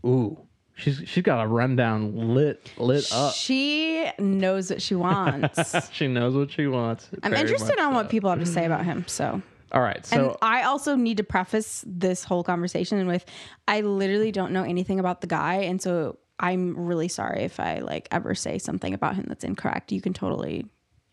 [0.05, 0.39] Ooh,
[0.75, 3.35] she's she's got a rundown lit lit up.
[3.35, 5.91] She knows what she wants.
[5.93, 7.09] She knows what she wants.
[7.23, 7.97] I'm interested on so.
[7.97, 9.05] what people have to say about him.
[9.07, 9.43] So,
[9.73, 13.27] All right, and I also need to preface this whole conversation with
[13.69, 17.81] I literally don't know anything about the guy, and so I'm really sorry if I
[17.81, 19.93] like ever say something about him that's incorrect.
[19.93, 20.67] You can totally.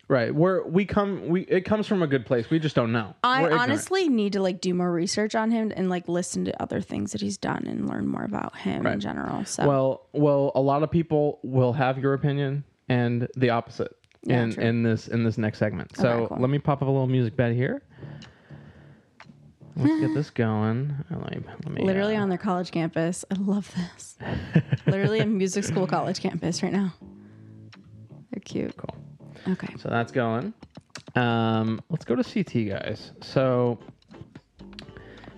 [0.08, 2.50] Right, we're we come we it comes from a good place.
[2.50, 3.14] We just don't know.
[3.22, 6.62] I We're honestly need to like do more research on him and like listen to
[6.62, 9.44] other things that he's done and learn more about him in general.
[9.44, 13.94] So, Well, well, a lot of people will have your opinion and the opposite
[14.24, 14.62] Yeah, in true.
[14.64, 15.96] in this in this next segment.
[15.96, 16.38] So Okay, cool.
[16.40, 17.82] let me pop up a little music bed here.
[19.76, 20.92] Let's get this going.
[21.10, 23.24] Let me, let me, literally uh, on their college campus.
[23.30, 24.16] I love this.
[24.86, 26.94] literally a music school college campus right now.
[28.32, 28.76] They're cute.
[28.76, 28.96] Cool.
[29.46, 29.74] Okay.
[29.78, 30.52] So that's going.
[31.14, 33.12] Um, let's go to CT, guys.
[33.22, 33.78] So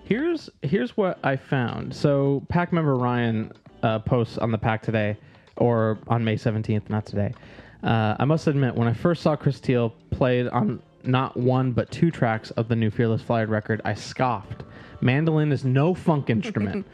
[0.03, 1.95] here's here's what I found.
[1.95, 3.51] So pack member Ryan
[3.83, 5.17] uh, posts on the pack today,
[5.57, 7.33] or on May seventeenth, not today.
[7.83, 11.89] Uh, I must admit, when I first saw Chris Steele played on not one but
[11.89, 14.63] two tracks of the new Fearless Flyer record, I scoffed.
[15.01, 16.85] Mandolin is no funk instrument.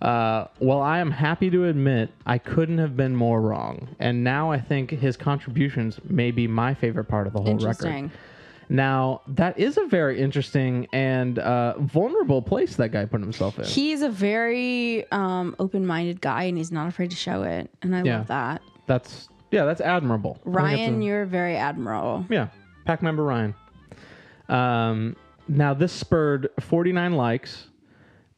[0.00, 4.50] Uh, well, I am happy to admit I couldn't have been more wrong, and now
[4.52, 7.68] I think his contributions may be my favorite part of the whole record.
[7.86, 8.10] Interesting.
[8.70, 13.64] Now, that is a very interesting and uh, vulnerable place that guy put himself in.
[13.64, 18.02] He's a very um, open-minded guy, and he's not afraid to show it, and I
[18.02, 18.18] Yeah.
[18.18, 18.62] love that.
[18.86, 20.32] that's yeah, that's admirable.
[20.32, 22.26] I think that's Ryan, a- you're very admirable.
[22.28, 22.48] yeah,
[22.84, 23.54] pack member Ryan.
[24.48, 25.16] Um,
[25.48, 27.68] now this spurred 49 likes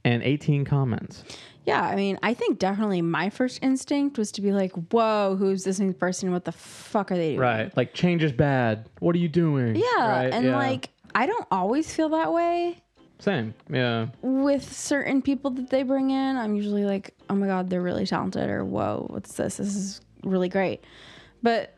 [0.05, 1.25] and 18 comments.
[1.66, 5.64] Yeah, I mean, I think definitely my first instinct was to be like, "Whoa, who's
[5.64, 6.33] this new person?
[6.33, 8.88] What the fuck are they doing?" Right, like change is bad.
[9.01, 9.77] What are you doing?
[9.77, 10.57] Yeah, Right, and yeah.
[10.57, 12.83] like I don't always feel that way
[13.20, 13.55] same.
[13.68, 16.37] Yeah, with certain people that they bring in.
[16.37, 19.59] I'm usually like, "Oh my god, they're really talented," or "Whoa, what's this?
[19.59, 20.83] This is really great."
[21.42, 21.75] But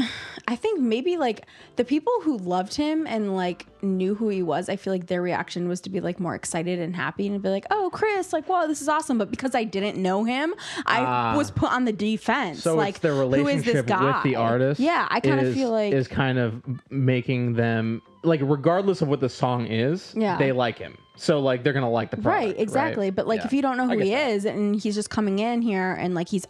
[0.48, 4.68] I think maybe like the people who loved him and like knew who he was,
[4.68, 7.48] I feel like their reaction was to be like more excited and happy and be
[7.50, 10.54] like, "Oh, Chris, like, whoa, this is awesome!" But because I didn't know him,
[10.86, 11.36] I Ah.
[11.36, 12.62] was put on the defense.
[12.64, 14.12] So like, it's their who is this relationship guy?
[14.14, 14.80] with the artist.
[14.80, 19.20] Yeah, I kind of feel like is kind of making them like regardless of what
[19.20, 20.36] the song is, Yeah.
[20.36, 20.96] they like him.
[21.16, 22.44] So like they're gonna like the product.
[22.46, 23.10] right, exactly.
[23.10, 23.46] But like, Yeah.
[23.46, 24.30] if you don't know who he that.
[24.30, 26.44] is and he's just coming in here and like he's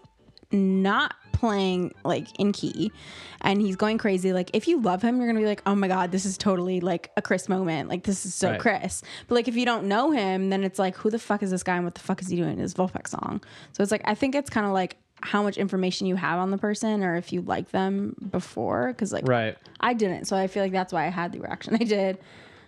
[0.53, 2.93] not playing like in key
[3.41, 4.33] and he's going crazy.
[4.33, 6.81] Like if you love him you're gonna be like oh my god this is totally
[6.81, 7.89] like a chris moment.
[7.89, 8.61] Like this is so Right.
[8.61, 9.03] chris.
[9.27, 11.63] But like if you don't know him then it's like who the fuck is this
[11.63, 13.43] guy and what the fuck is he doing in his Vulfpeck's song?
[13.73, 16.51] So it's like i think it's kind of like how much information you have on
[16.51, 19.57] the person or if you like them before because like Right.
[19.81, 20.27] i didn't.
[20.27, 22.19] So i feel like that's why i had the reaction i did.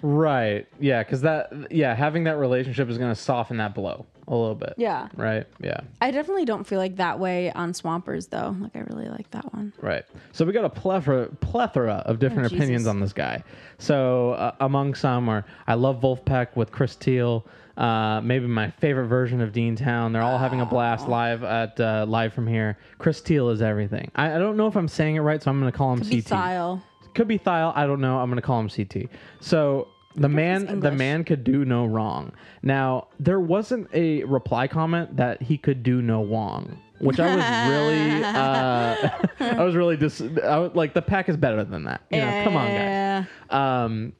[0.05, 0.67] Right.
[0.81, 4.75] Yeah, because that yeah, having that relationship is gonna soften that blow a little bit.
[4.77, 5.09] Yeah.
[5.17, 5.47] Right.
[5.61, 5.81] Yeah.
[6.01, 9.53] i definitely don't feel like that way on swampers though like i really like that
[9.53, 10.05] one Right.
[10.33, 12.87] So we got a plethora plethora of different Oh, opinions Jesus.
[12.89, 13.43] on this guy.
[13.79, 17.45] So uh, among some are I love Vulfpeck with Chris Teal.
[17.77, 20.13] Uh, maybe my favorite version of Dean Town.
[20.13, 22.77] They're all having a blast live at uh, live from here.
[22.99, 24.11] Chris Teal is everything.
[24.15, 26.01] I, I don't know if I'm saying it right, so I'm going to call him
[26.01, 26.27] Could be CT.
[26.27, 26.83] style
[27.15, 27.73] Could be Thyle.
[27.75, 28.19] I don't know.
[28.19, 29.09] I'm going to call him CT.
[29.41, 32.33] So the man, the man could do no wrong.
[32.62, 37.44] Now there wasn't a reply comment that he could do no wrong, which I was
[37.70, 39.11] really, uh,
[39.61, 40.20] I was really dis.
[40.20, 42.03] I was, like the pack is better than that.
[42.11, 43.27] You know, come on, guys.
[43.51, 44.12] Um,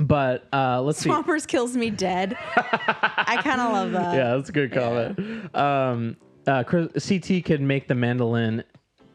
[0.00, 1.08] but uh, let's see.
[1.08, 2.36] Swampers kills me dead.
[2.56, 4.14] I kind of love that.
[4.14, 5.54] Yeah, that's a good comment.
[5.54, 8.64] Um, uh, Chris, CT can make the mandolin.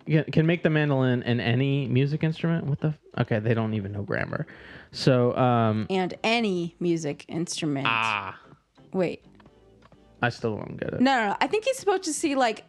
[0.08, 2.66] Can make the mandolin in any music instrument.
[2.66, 2.90] What the?
[2.90, 4.46] f- Okay, they don't even know grammar.
[4.92, 7.88] So, um, And any music instrument.
[7.90, 8.40] ah,
[8.94, 9.24] Wait.
[10.22, 11.02] I still don't get it.
[11.02, 11.38] No, no, no.
[11.42, 12.64] I think he's supposed to see like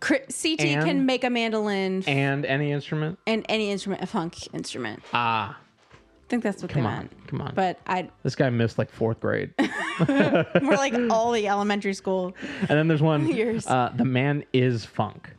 [0.00, 3.18] cri- CT And- can make a mandolin f- And any instrument.
[3.26, 5.02] and any instrument, a funk instrument.
[5.12, 5.58] Ah,
[5.92, 5.96] I
[6.28, 7.26] think that's what come they on, meant.
[7.26, 7.52] come on.
[7.54, 9.52] But I this guy missed like fourth grade.
[10.08, 12.34] we're like all the elementary school.
[12.60, 13.26] and then there's one.
[13.34, 13.66] Years.
[13.66, 15.30] Uh, the man is funk,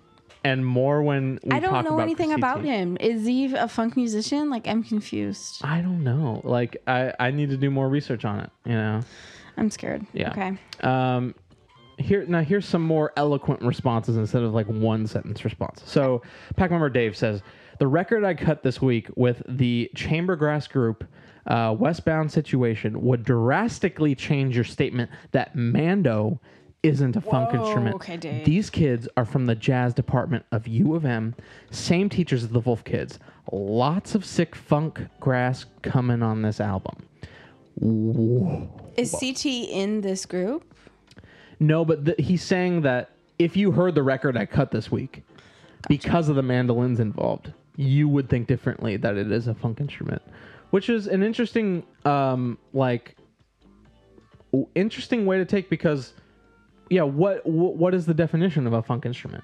[0.44, 2.98] and more when we I don't know anything about him.
[3.00, 4.50] Is he a funk musician?
[4.50, 5.64] Like I'm confused.
[5.64, 6.42] I don't know.
[6.44, 8.50] Like I, I need to do more research on it.
[8.66, 9.02] You know.
[9.58, 10.06] I'm scared.
[10.14, 10.32] Yeah.
[10.32, 10.58] Okay.
[10.82, 11.36] Um,
[11.98, 15.84] here now here's some more eloquent responses instead of like one sentence response.
[15.86, 16.22] So
[16.56, 17.44] pack member Dave says
[17.80, 21.04] the record I cut this week with the Chambergrass group.
[21.48, 26.40] Uh, westbound situation would drastically change your statement that Mando
[26.84, 27.96] isn't a funk Whoa, instrument.
[27.96, 28.46] okay, Dave.
[28.46, 31.36] These kids are from the jazz department of U of M,
[31.70, 33.20] same teachers as the Wolf Kids.
[33.52, 36.96] Lots of sick funk grass coming on this album.
[38.98, 40.74] Is CT in this group?
[41.60, 45.24] No, but th- he's saying that if you heard the record I cut this week,
[45.88, 50.22] because of the mandolins involved, you would think differently that it is a funk instrument,
[50.72, 53.16] which is an interesting, um, like,
[54.76, 56.14] interesting way to take because,
[56.92, 59.44] yeah, what what is the definition of a funk instrument?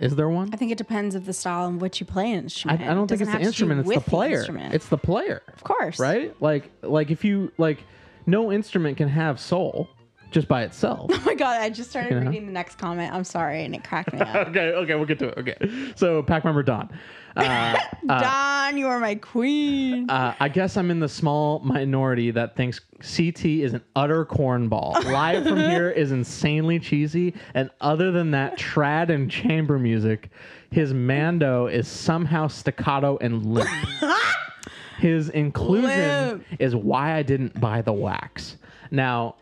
[0.00, 0.50] Is there one?
[0.52, 2.80] I think it depends of the style and what you play an I, instrument.
[2.82, 4.38] I don't think it's the have to do instrument; it's the player.
[4.38, 4.74] instrument.
[4.74, 6.34] It's the player, of course, right?
[6.42, 7.84] Like, like if you like,
[8.26, 9.88] no instrument can have soul
[10.32, 11.10] just by itself.
[11.14, 11.60] Oh my god!
[11.60, 12.26] I just started You know?
[12.30, 13.14] reading the next comment.
[13.14, 14.48] I'm sorry, and it cracked me up.
[14.48, 15.38] okay, okay, we'll get to it.
[15.38, 16.90] Okay, so pack member Don.
[17.36, 20.08] Uh, Don, you are my queen.
[20.08, 25.02] uh, I guess I'm in the small minority that thinks CT is an utter cornball.
[25.04, 30.30] Live from here is insanely cheesy, and other than that trad and chamber music,
[30.70, 33.68] his Mando is somehow staccato and limp.
[34.98, 36.44] his inclusion Limp.
[36.60, 38.56] is why I didn't buy the wax.
[38.90, 39.36] Now,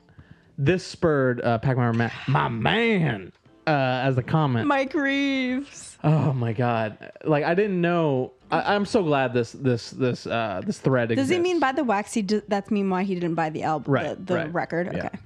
[0.57, 3.33] this spurred uh, Pac Man, my man,
[3.66, 3.70] uh,
[4.05, 4.66] as a comment.
[4.66, 5.96] Mike Reeves.
[6.05, 7.12] Oh my god!
[7.25, 8.33] Like I didn't know.
[8.51, 11.29] I, I'm so glad this this this uh this thread exists.
[11.29, 11.46] Does exists.
[11.46, 12.12] he mean by the wax?
[12.12, 14.53] He d- that's mean why he didn't buy the album, right the, the right.
[14.53, 14.90] record.
[14.92, 15.07] Yeah.
[15.07, 15.18] Okay.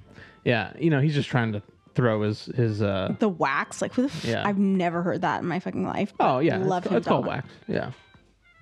[0.43, 1.61] Yeah, you know he's just trying to
[1.95, 2.81] throw his his.
[2.81, 4.47] uh The wax, like who the f- Yeah.
[4.47, 6.13] I've never heard that in my fucking life.
[6.19, 6.97] Oh yeah, love it's, him.
[6.97, 7.47] it's called wax.
[7.67, 7.91] Yeah,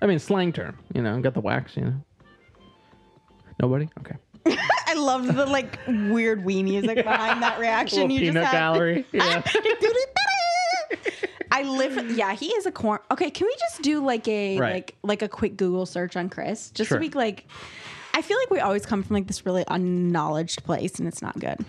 [0.00, 0.78] I mean slang term.
[0.94, 1.76] You know, got the wax.
[1.76, 1.94] You know.
[3.60, 3.88] Nobody.
[4.00, 4.56] Okay.
[4.96, 8.10] I loved the like weird wee music behind that reaction.
[8.10, 8.58] You peanut just had.
[8.58, 9.04] gallery.
[9.12, 9.42] Yeah.
[11.52, 12.10] I live.
[12.16, 12.98] Yeah, he is a corn.
[13.10, 14.74] Okay, can we just do like a Right.
[14.74, 16.96] like like a quick Google search on Chris, just Sure.
[16.98, 17.46] so we like.
[18.14, 21.38] I feel like we always come from like this really unknowledged place, and it's not
[21.38, 21.64] good.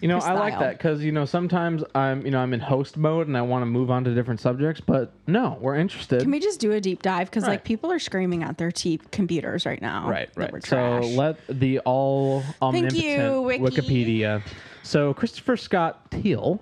[0.00, 2.96] You know, I like that because you know sometimes I'm you know I'm in host
[2.96, 6.20] mode and I want to move on to different subjects, but no, we're interested.
[6.20, 7.30] Can we just do a deep dive?
[7.30, 7.50] Because Right.
[7.50, 10.08] like people are screaming at their t- computers right now.
[10.08, 10.52] Right, that right.
[10.52, 11.04] we're So trash.
[11.16, 13.64] let the all omnipotent you, Wiki.
[13.64, 14.42] Wikipedia.
[14.82, 16.60] So Christopher Scott Thile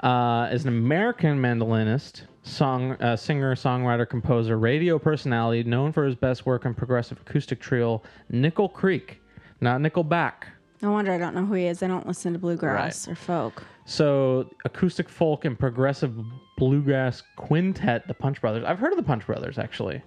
[0.00, 6.14] uh, is an American mandolinist, song, uh, singer, songwriter, composer, radio personality, known for his
[6.14, 9.20] best work on progressive acoustic trio Nickel Creek,
[9.60, 10.44] not Nickelback.
[10.82, 11.82] No wonder I don't know who he is.
[11.82, 13.62] I don't listen to bluegrass or folk.
[13.84, 16.14] So acoustic folk and progressive
[16.56, 18.64] bluegrass quintet, the Punch Brothers.
[18.66, 20.02] I've heard of the Punch Brothers actually.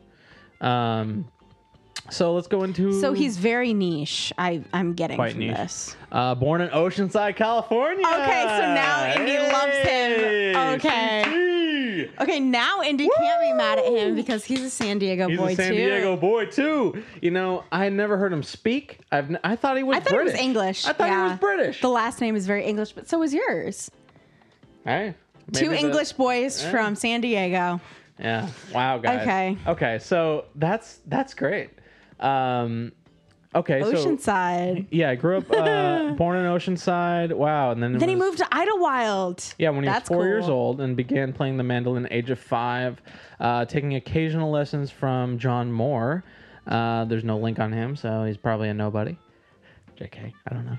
[0.61, 1.25] Um,
[2.09, 2.99] so let's go into.
[2.99, 4.33] So he's very niche.
[4.37, 5.57] I I'm getting Quite from niche.
[5.57, 5.95] this.
[6.11, 8.05] Uh, born in Oceanside, California.
[8.05, 10.55] Okay, so now Indy loves him.
[10.75, 12.09] Okay.
[12.19, 15.53] Okay, now Indy can't be mad at him because he's a San Diego He's boy
[15.53, 15.75] a San too.
[15.77, 17.03] Diego boy too.
[17.21, 18.99] You know, I never heard him speak.
[19.11, 19.97] I've n- I thought he was.
[19.97, 20.33] I thought British.
[20.33, 20.85] it was English.
[20.85, 21.23] I thought yeah.
[21.25, 21.81] he was British.
[21.81, 23.89] The last name is very English, but so is yours.
[24.83, 25.15] Hey,
[25.53, 27.79] Two the- English boys from San Diego.
[28.19, 28.49] Yeah.
[28.73, 29.21] Wow, guys.
[29.21, 29.57] Okay.
[29.67, 29.99] Okay.
[29.99, 31.69] So that's that's great.
[32.19, 32.91] Um,
[33.55, 33.81] okay.
[33.81, 34.87] So Oceanside.
[34.91, 37.33] yeah, I grew up uh, born in Oceanside.
[37.33, 39.55] Wow, and then then he moved to Idyllwild.
[39.57, 42.29] Yeah, when he That's was four years old and began playing the mandolin at age
[42.29, 43.01] of five,
[43.39, 46.23] uh, taking occasional lessons from John Moore.
[46.67, 49.17] Uh, there's no link on him, so he's probably a nobody.
[49.99, 50.77] JK, I don't know.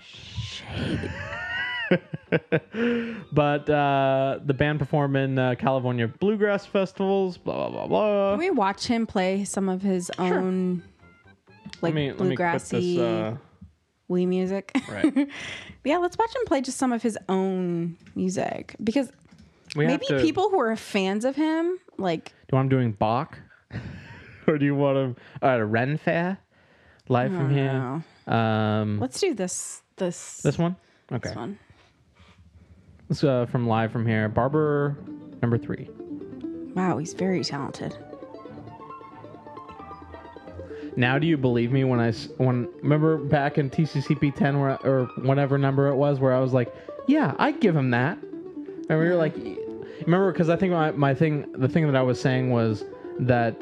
[3.33, 7.37] but uh, the band performed in uh, California bluegrass festivals.
[7.37, 8.31] Blah blah blah blah.
[8.33, 10.83] Can we watch him play some of his own
[11.81, 12.99] like me bluegrassy this.
[12.99, 13.37] Uh,
[14.09, 14.73] wee music?
[14.89, 15.29] right.
[15.85, 19.11] yeah, let's watch him play just some of his own music because
[19.77, 22.93] We maybe to, people who are fans of him like Do you want him doing
[22.93, 23.39] Bach,
[24.47, 26.39] or do you want him at a Ren Fair?
[27.09, 28.03] Live from here.
[28.27, 30.77] Um, let's do this this this one.
[31.13, 31.29] Okay.
[31.29, 31.59] this one.
[33.11, 34.29] It's uh, from live from here.
[34.29, 34.97] Barber
[35.43, 35.91] number three.
[36.75, 37.97] Wow, he's very talented.
[40.97, 45.07] Now, do you believe me when I when remember back in TCCP ten where or
[45.17, 46.73] whatever number it was where I was like,
[47.07, 48.19] yeah, I'd give him that.
[48.89, 52.03] And we were like, remember because I think my, my thing the thing that I
[52.03, 52.85] was saying was
[53.21, 53.61] that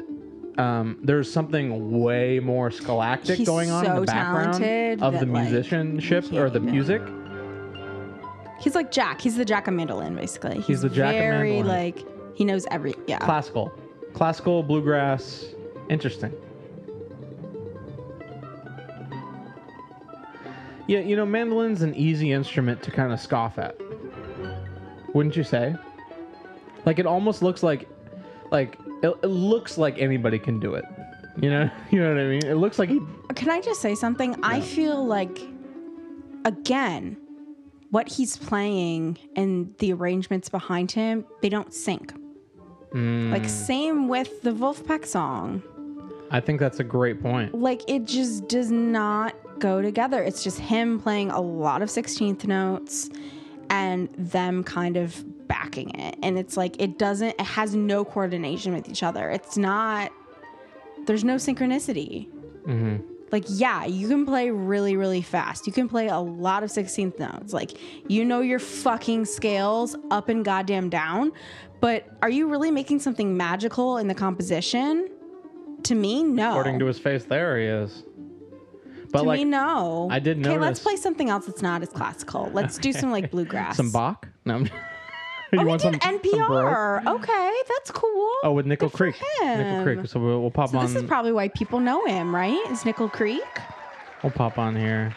[0.57, 5.49] um, there's something way more scholastic He's going on in the background of the like,
[5.49, 7.01] musicianship or the music.
[8.59, 9.19] He's like Jack.
[9.19, 10.61] He's the Jack of mandolin, basically.
[10.61, 11.67] He's, the Jack of very mandolin.
[11.67, 12.05] like
[12.35, 13.17] he knows every yeah.
[13.19, 13.73] Classical,
[14.13, 15.45] classical bluegrass.
[15.89, 16.33] Interesting.
[20.87, 23.75] Yeah, you know, mandolin's an easy instrument to kind of scoff at.
[25.13, 25.75] Wouldn't you say?
[26.85, 27.87] Like it almost looks like,
[28.51, 30.85] like it, it looks like anybody can do it.
[31.37, 32.45] You know, you know what I mean?
[32.45, 32.99] It looks like he.
[33.35, 34.35] Can I just say something?
[34.43, 35.39] I feel like
[36.45, 37.17] again,
[37.91, 42.13] what he's playing and the arrangements behind him, they don't sync.
[42.93, 43.31] Mm.
[43.31, 45.63] Like same with the Vulfpeck song.
[46.31, 47.53] I think that's a great point.
[47.53, 50.21] Like it just does not go together.
[50.21, 53.09] It's just him playing a lot of 16th notes
[53.69, 56.15] and them kind of backing it.
[56.21, 59.29] And it's like it doesn't it has no coordination with each other.
[59.29, 60.11] It's not
[61.05, 62.27] there's no synchronicity.
[62.65, 62.97] Mm-hmm.
[63.31, 65.65] Like yeah, you can play really really fast.
[65.65, 67.53] You can play a lot of 16th notes.
[67.53, 67.71] Like
[68.07, 71.31] you know your fucking scales up and goddamn down.
[71.79, 75.09] But are you really making something magical in the composition?
[75.83, 76.51] To me, no.
[76.51, 78.03] According to his face, there he is.
[79.13, 80.09] But to like me, no.
[80.11, 82.49] I did Okay, let's play something else that's not as classical.
[82.51, 83.77] Let's do some like bluegrass.
[83.77, 84.27] some Bach.
[84.43, 84.71] No, I'm, you
[85.53, 87.05] Oh, we want did some- some NPR.
[87.05, 88.31] okay, that's cool.
[88.43, 89.15] Oh, with Nickel Good for Creek.
[89.43, 89.83] Nickel.
[89.83, 90.07] Creek.
[90.07, 90.85] So we'll, we'll pop So on.
[90.87, 92.59] this is probably why people know him, right?
[92.71, 93.43] Is Nickel Creek?
[94.23, 95.15] we'll pop on here.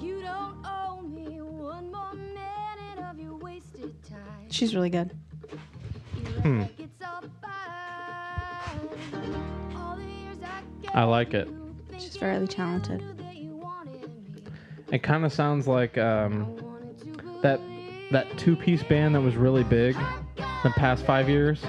[0.00, 4.50] You don't owe me one more minute of your wasted time.
[4.50, 5.10] She's really good.
[6.42, 6.62] Hmm.
[10.94, 11.48] I like it.
[11.98, 13.02] She's very talented.
[13.18, 14.42] that you wanted me.
[14.92, 16.56] It kind of sounds like um,
[17.42, 17.60] that
[18.10, 19.94] that two piece band that was really big
[20.36, 21.62] the past five years.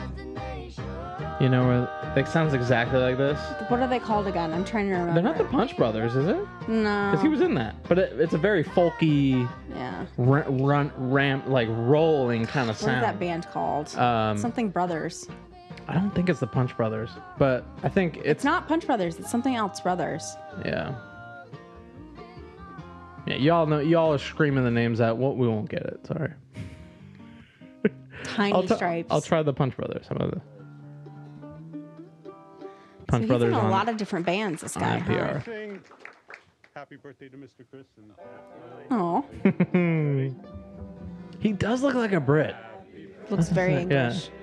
[1.40, 3.40] You know, it sounds exactly like this.
[3.68, 4.54] What are they called again?
[4.54, 5.14] I'm trying to remember.
[5.16, 6.38] They're not the Punch Brothers, is it?
[6.68, 7.10] No.
[7.10, 7.76] Because he was in that.
[7.88, 10.06] But it, it's a very folky, Yeah.
[10.18, 12.92] run, run ramp, like rolling kind of sound.
[13.02, 13.96] What is that band called?
[13.98, 15.28] Um, something Brothers.
[15.92, 19.20] I don't think it's the Punch Brothers, but I think it's, It's not Punch Brothers.
[19.20, 20.36] It's something else Brothers.
[20.64, 20.96] Yeah.
[23.28, 25.18] Yeah, y'all know y'all are screaming the names out.
[25.18, 26.00] Well, we won't get it.
[26.08, 26.32] Sorry.
[28.24, 29.08] Tiny I'll, t- Stripes.
[29.12, 30.08] I'll try the Punch Brothers.
[30.08, 30.42] How about that?
[32.24, 32.34] So
[33.08, 34.62] Punch he's Brothers in a on, lot of different bands.
[34.62, 35.00] This guy.
[35.02, 35.44] NPR.
[35.44, 35.82] Sing
[36.74, 37.66] happy birthday to Mr.
[37.70, 38.12] Chris and
[38.92, 39.26] Oh,
[41.40, 42.56] He does look like a Brit.
[43.30, 44.30] looks very English.
[44.30, 44.41] Yeah.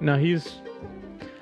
[0.00, 0.56] No, he's.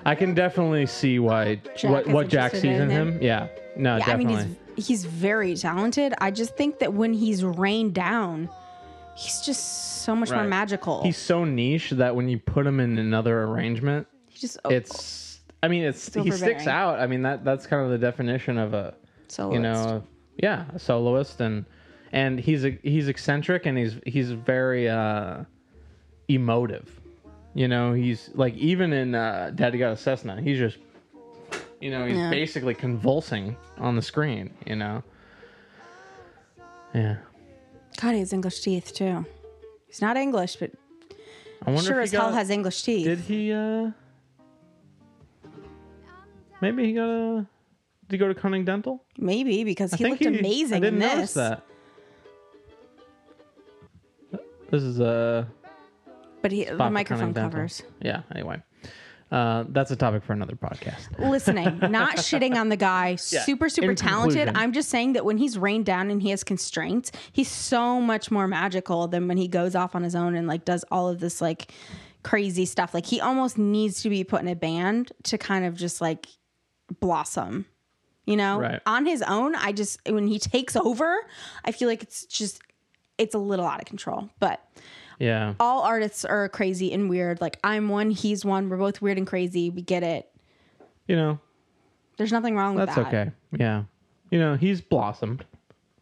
[0.05, 3.19] I can definitely see why Jack what what Jack sees in him.
[3.23, 3.49] Yeah.
[3.77, 4.37] No, Yeah, I definitely.
[4.37, 6.15] mean he's he's very talented.
[6.21, 8.49] I just think that when he's rained down,
[9.17, 11.03] he's just so much more magical.
[11.05, 15.28] He's so niche that when you put him in another arrangement, he just oh, it's.
[15.63, 17.01] I mean, it's he sticks out.
[17.01, 18.95] I mean that that's kind of the definition of a
[19.29, 19.55] soloist.
[19.55, 20.03] you know
[20.37, 21.65] yeah a soloist and
[22.13, 25.43] and he's a, he's eccentric and he's he's very uh
[26.29, 26.89] emotive
[27.55, 30.79] you know he's like even in uh daddy got a cessna he's just
[31.81, 32.31] you know he's Yeah.
[32.31, 35.03] basically convulsing on the screen you know
[36.95, 37.17] yeah
[38.01, 39.27] God, he has English teeth too.
[39.89, 40.71] He's not English, but
[41.67, 43.05] i wonder sure if as he hell has English teeth.
[43.05, 43.91] did he uh
[46.61, 47.47] maybe he got a
[48.09, 51.09] did he go to cunning dental Maybe because I he looked amazing I didn't in
[51.09, 51.35] notice this.
[51.35, 51.63] that.
[54.71, 55.45] This is uh,
[56.43, 57.51] But he, the microphone Dental.
[57.51, 57.83] covers.
[58.03, 58.23] Yeah.
[58.35, 58.63] Anyway,
[59.31, 61.19] uh, that's a topic for another podcast.
[61.31, 63.15] Listening, not shitting on the guy.
[63.17, 64.37] super, super in talented.
[64.47, 64.57] conclusion.
[64.57, 68.31] I'm just saying that when he's rained down and he has constraints, he's so much
[68.31, 71.19] more magical than when he goes off on his own and like does all of
[71.21, 71.73] this like
[72.23, 72.93] crazy stuff.
[72.93, 76.27] Like he almost needs to be put in a band to kind of just like
[77.01, 77.67] blossom.
[78.27, 78.81] You know, Right.
[78.85, 81.17] on his own, I just when he takes over,
[81.65, 82.61] I feel like it's just
[83.17, 84.29] it's a little out of control.
[84.39, 84.61] But
[85.19, 85.55] Yeah.
[85.59, 87.41] all artists are crazy and weird.
[87.41, 88.69] Like I'm one, he's one.
[88.69, 89.71] We're both weird and crazy.
[89.71, 90.31] We get it.
[91.07, 91.39] You know,
[92.19, 93.07] There's nothing wrong with that's that.
[93.07, 93.31] okay.
[93.59, 93.85] Yeah.
[94.31, 95.45] You know, he's blossomed.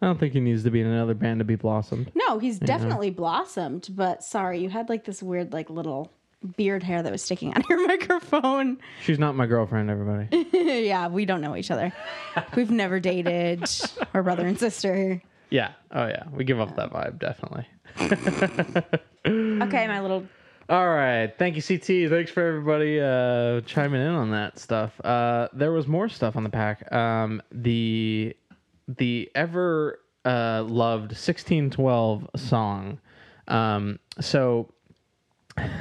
[0.03, 2.11] I don't think he needs to be in another band to be blossomed.
[2.15, 3.89] No, he's definitely blossomed.
[3.93, 6.11] But sorry, you had like this weird like little
[6.47, 8.79] beard hair that was sticking out of your microphone.
[9.03, 10.47] She's not my girlfriend, everybody.
[10.53, 11.93] yeah, we don't know each other.
[12.55, 13.65] We've never dated.
[14.13, 15.23] We're brother and sister.
[15.51, 15.73] yeah.
[15.91, 16.25] Oh yeah.
[16.33, 17.67] We give off that vibe definitely.
[19.27, 20.27] Okay, my little
[20.69, 21.33] All right.
[21.39, 22.11] Thank you, CT.
[22.11, 25.01] Thanks for everybody uh, chiming in on that stuff.
[25.05, 26.93] Uh, there was more stuff on the pack.
[26.93, 28.37] Um, the
[28.89, 33.01] the ever uh, loved 1612 song.
[33.49, 34.73] Um, so,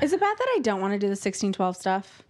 [0.01, 2.21] Is it bad that I don't want to do the 1612 stuff?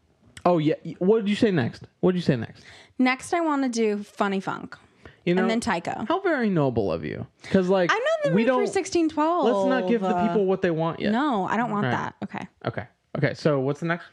[0.46, 0.76] oh yeah.
[1.00, 1.84] What did you say next?
[2.02, 2.64] What did you say next?
[3.00, 4.78] Next, I want to do Funny Funk.
[5.26, 6.06] You know, and then taiko.
[6.08, 7.26] how very noble of you.
[7.42, 8.76] Because like I'm not in the we mood for don't.
[8.76, 9.46] 1612.
[9.46, 11.12] Let's not give the uh, people what they want yet.
[11.12, 11.92] No, I don't want Right.
[11.92, 12.16] that.
[12.24, 12.48] Okay.
[12.66, 12.84] Okay.
[13.18, 13.34] Okay.
[13.34, 14.06] So what's the next?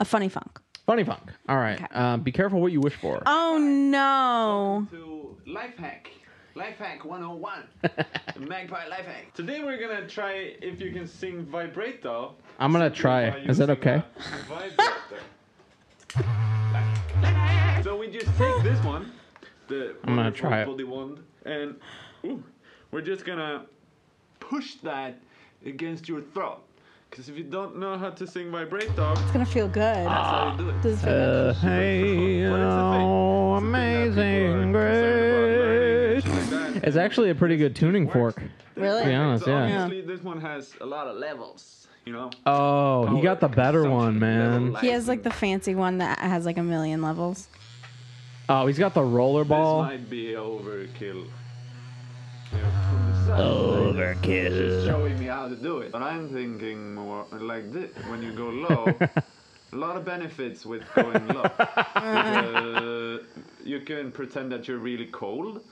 [0.00, 0.58] A Funny Funk.
[0.86, 1.20] Funny funk.
[1.48, 1.82] All right.
[1.82, 1.94] Okay.
[1.94, 3.20] Um, be careful what you wish for.
[3.26, 4.86] Oh no.
[4.92, 6.10] to life hack.
[6.56, 7.64] Life hack 101.
[8.48, 9.34] Magpie life hack.
[9.34, 12.34] Today we're gonna try if you can sing vibrato.
[12.58, 13.28] I'm gonna try.
[13.40, 14.02] Is that okay?
[14.16, 15.22] a vibrator.
[17.84, 19.12] so we just take this one,
[19.68, 20.88] the I'm gonna wonderful try it.
[20.88, 21.76] wand, and
[22.24, 22.42] ooh,
[22.90, 23.66] we're just gonna
[24.40, 25.18] push that
[25.66, 26.62] against your throat.
[27.10, 30.06] Because if you don't know how to sing vibrato, It's gonna feel good.
[30.06, 30.80] that's how you do it.
[30.82, 31.56] Does it feel Uh, good?
[31.56, 33.06] hey, What is the thing?
[33.06, 35.85] oh, It's the thing that people are amazing concerned about learning and grace.
[36.86, 36.98] Shit like that.
[36.98, 38.42] It's actually a pretty good tuning fork.
[38.76, 39.02] Really?
[39.02, 39.84] To be honest, So yeah.
[39.84, 42.30] obviously this one has a lot of levels, you know.
[42.44, 44.74] Oh, he got the better one, man.
[44.76, 47.48] He has like the fancy one that has like a million levels.
[48.48, 49.88] Oh, he's got the rollerball.
[49.90, 51.26] This might be overkill.
[52.52, 54.86] Yeah, from the side, She's Overkill.
[54.86, 55.90] showing me how to do it.
[55.90, 57.90] But I'm thinking more like this.
[58.08, 58.94] When you go low,
[59.72, 61.42] a lot of benefits with going low.
[61.96, 63.18] uh,
[63.64, 65.64] you can pretend that you're really cold.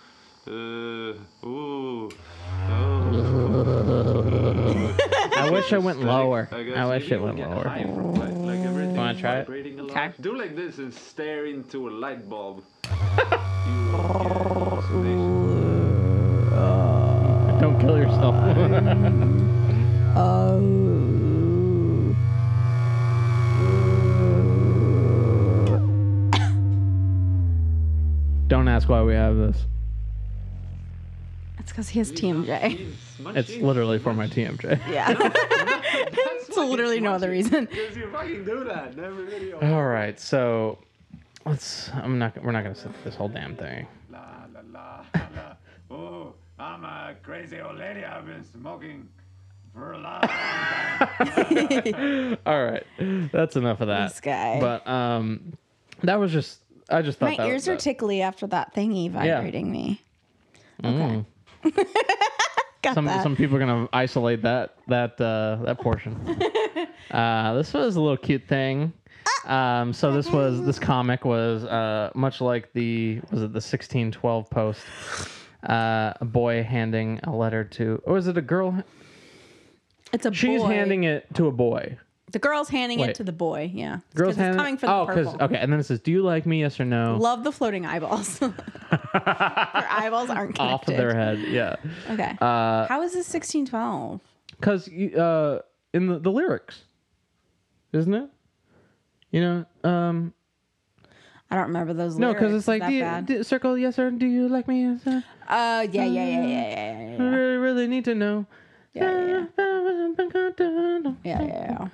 [0.47, 1.15] Uh,
[1.47, 2.11] ooh.
[2.69, 4.95] Oh.
[5.37, 6.45] I wish I went lower.
[6.51, 7.67] guess I wish it went lower.
[7.67, 9.47] high Like, like everything Wanna try it?
[9.47, 9.91] vibrating a lot.
[9.97, 10.13] Okay.
[10.21, 12.63] Do like this and stare into a light bulb.
[13.67, 16.51] You will get hallucinations.
[17.61, 18.35] Don't kill yourself.
[20.17, 20.61] Oh.
[28.47, 29.57] Don't ask why we have this.
[31.65, 32.93] It's because he has TMJ.
[33.35, 34.87] It's literally for my TMJ.
[34.87, 35.17] Yeah.
[35.19, 37.65] it's literally no other reason.
[37.65, 39.73] Because you fucking do that in every video.
[39.73, 40.77] All right, so
[41.47, 41.89] let's.
[41.95, 42.37] I'm not.
[42.45, 43.87] We're not gonna sit through this whole damn thing.
[44.13, 45.05] La la la
[45.35, 45.55] la.
[45.91, 48.05] Oh, I'm a crazy old lady.
[48.05, 49.09] I've been smoking
[49.73, 52.37] for a long time.
[52.45, 52.85] All right,
[53.33, 54.11] that's enough of that.
[54.11, 54.61] This guy.
[54.61, 55.55] But um,
[56.03, 56.61] that was just.
[56.91, 60.03] I just thought My that ears that, are tickly after that thingy vibrating me.
[60.83, 61.25] Mm.
[62.93, 63.23] Some that.
[63.23, 66.15] some people are gonna isolate that that uh, that portion.
[67.11, 68.93] uh, this was a little cute thing.
[69.47, 74.13] Um, so this was this comic was uh, much like the was it the sixteen
[74.13, 74.83] twelve post.
[75.67, 78.85] Uh, a boy handing a letter to, or is it a girl?
[80.13, 80.69] It's a She's boy.
[80.69, 81.97] handing it to a boy.
[82.33, 83.11] The girl's handing Wait.
[83.11, 83.71] it to the boy.
[83.73, 83.99] Yeah.
[84.11, 85.37] It's Girls it's coming for the oh, purple.
[85.41, 86.61] okay, and then it says, "Do you like me?
[86.61, 88.39] Yes or no?" Love the floating eyeballs.
[88.39, 88.53] Their
[89.15, 90.75] eyeballs aren't connected.
[90.75, 91.77] Off of their head, yeah.
[92.11, 92.37] Okay.
[92.41, 94.21] Uh, How is this 1612?
[94.59, 95.61] Because uh,
[95.93, 96.83] in the, the lyrics,
[97.93, 98.31] isn't it?
[99.31, 100.33] You know, um,
[101.51, 102.41] I don't remember those no, lyrics.
[102.41, 103.27] because it's Is like, that do you, bad?
[103.27, 104.83] do- circle yes or do you like me?
[104.85, 105.07] Yes?
[105.07, 107.29] Uh, yeah, yeah, yeah, yeah, yeah, yeah, I yeah.
[107.29, 108.47] really, really need to know.
[108.93, 111.89] Yeah, yeah, Yeah, yeah, yeah.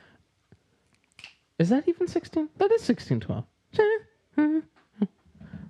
[1.60, 2.48] Is that even 16?
[2.56, 3.44] That is 1612.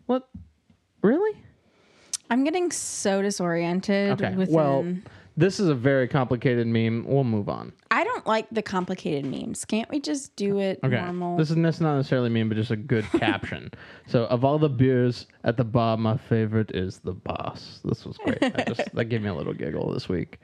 [0.06, 0.28] What?
[1.02, 1.36] Really?
[2.30, 4.34] I'm getting so disoriented Okay.
[4.36, 4.54] within.
[4.54, 4.86] Well,
[5.36, 7.04] this is a very complicated meme.
[7.06, 7.72] We'll move on.
[7.90, 9.64] I don't like the complicated memes.
[9.64, 10.94] Can't we just do it Okay.
[10.96, 11.36] normal?
[11.36, 13.70] This is not necessarily meme, but just a good caption.
[14.06, 17.80] So, of all the beers at the bar, my favorite is the boss.
[17.84, 18.42] This was great.
[18.42, 20.38] I just, that gave me a little giggle this week.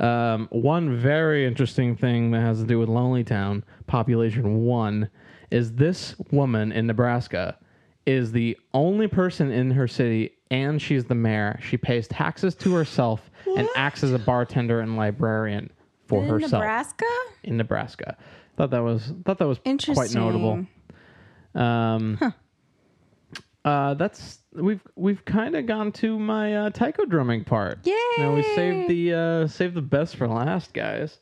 [0.00, 5.10] Um, one very interesting thing that has to do with Lonely Town, population one,
[5.50, 7.58] is this woman in Nebraska
[8.06, 11.60] is the only person in her city and she's the mayor.
[11.62, 15.70] She pays taxes to herself and acts as a bartender and librarian
[16.06, 17.04] for in herself Nebraska?
[17.44, 18.16] in Nebraska.
[18.56, 20.20] Thought that was thought that was quite Interesting.
[20.20, 20.66] notable.
[21.54, 22.18] Um,
[23.64, 27.80] uh, that's we've we've kind of gone to my uh, taiko drumming part.
[27.84, 27.94] Yeah.
[28.18, 31.18] Now we saved the uh, saved the best for last, guys.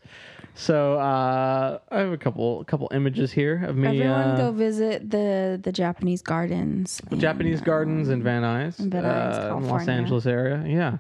[0.55, 3.89] So uh, I have a couple couple images here of me.
[3.89, 7.01] Everyone uh, go visit the the Japanese gardens.
[7.11, 10.65] in, Japanese uh, gardens in Van Nuys, Van Nuys, uh, in Los Angeles area.
[10.67, 10.99] Yeah,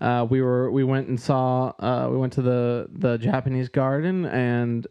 [0.00, 4.24] uh, we were we went and saw uh, we went to the the Japanese garden
[4.26, 4.86] and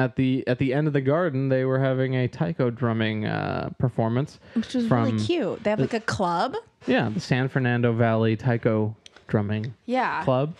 [0.00, 3.70] at the at the end of the garden they were having a taiko drumming uh,
[3.78, 5.62] performance, Which was really cute.
[5.62, 6.54] They have like a club.
[6.86, 8.96] yeah the San Fernando Valley Taiko
[9.28, 10.24] Drumming Yeah.
[10.24, 10.54] Club.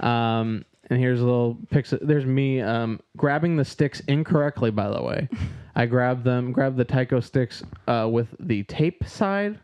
[0.00, 1.98] Um, and here's a little picture.
[2.02, 4.70] There's me um, grabbing the sticks incorrectly.
[4.70, 5.28] By the way,
[5.76, 9.60] I grabbed them, grabbed the taiko sticks uh, with the tape side,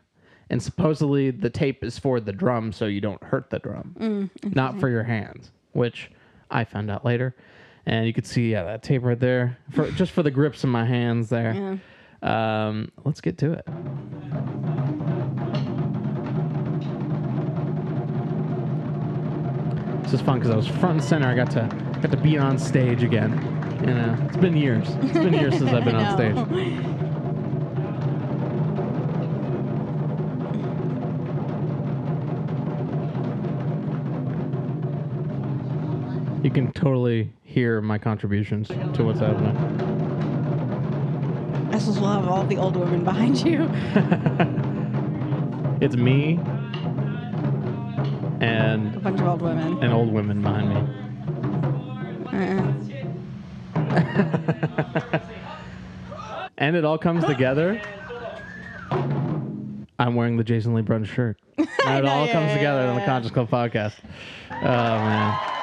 [0.49, 4.79] and supposedly the tape is for the drum, so you don't hurt the drum, not
[4.79, 6.09] for your hands, which
[6.49, 7.35] I found out later.
[7.87, 10.69] And you could see, yeah, that tape right there, for just for the grips in
[10.69, 11.79] my hands there.
[12.21, 13.65] Um, let's get to it.
[20.03, 21.29] This is fun because I was front and center.
[21.29, 21.69] I got to
[22.01, 23.31] got to be on stage again.
[23.81, 24.87] You know, it's been years.
[25.03, 26.86] It's been years since I've been on stage.
[36.47, 39.53] You can totally hear my contributions to what's happening.
[41.67, 43.69] I just love all the old women behind you.
[45.81, 46.39] It's me
[48.39, 49.83] and A bunch of old women.
[49.83, 50.75] and old women behind me.
[53.91, 55.19] Uh-uh.
[56.57, 57.81] and it all comes together.
[59.99, 61.37] I'm wearing the Jason Lee Brunch shirt.
[61.85, 63.05] And it all yeah, comes yeah, together yeah, on the.
[63.05, 63.95] Conscious Club podcast.
[64.51, 65.53] Oh man.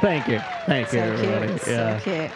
[0.00, 0.40] Thank you.
[0.66, 1.46] Thank you, everybody.
[1.48, 1.66] cute.
[1.68, 1.98] yeah.
[1.98, 2.30] So cute.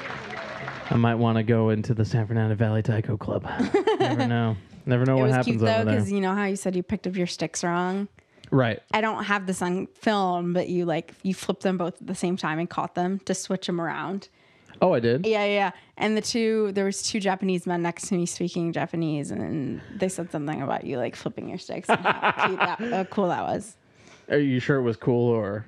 [0.90, 3.44] I might want to go into the San Fernando Valley Taiko Club.
[4.00, 4.56] Never know.
[4.86, 5.84] Never know It what was happens cute though there.
[5.86, 8.06] because you know how you said you picked up your sticks wrong.
[8.50, 8.80] Right.
[8.92, 12.14] I don't have this on film, but you like you flipped them both at the
[12.14, 14.28] same time and caught them to switch them around.
[14.82, 15.24] Oh, I did.
[15.24, 15.52] Yeah, yeah.
[15.54, 15.70] yeah.
[15.96, 20.10] And the two there was two Japanese men next to me speaking Japanese, and they
[20.10, 23.42] said something about you like flipping your sticks and how cute that, uh, cool that
[23.42, 23.76] was.
[24.28, 25.64] Are you sure it was cool or?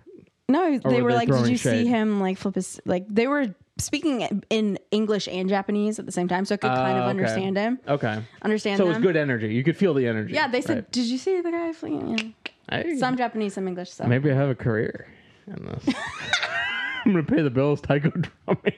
[0.49, 1.84] No, they were were they like, did throwing you shade?
[1.84, 6.12] see him like flip his like they were speaking in English and Japanese at the
[6.12, 7.11] same time, so I could kind Ah, of okay.
[7.11, 7.78] understand him.
[7.88, 8.22] Okay.
[8.42, 9.03] Understand So it was them.
[9.03, 9.53] good energy.
[9.53, 10.34] You could feel the energy.
[10.34, 10.90] Yeah, they said.
[10.92, 12.82] "Did you see the guy flicking?" Yeah.
[12.82, 13.90] Hey, Some Japanese, some English.
[13.90, 15.07] So maybe I have a career
[15.49, 15.84] in this.
[17.05, 17.80] I'm gonna pay the bills.
[17.80, 18.74] Taiko drumming.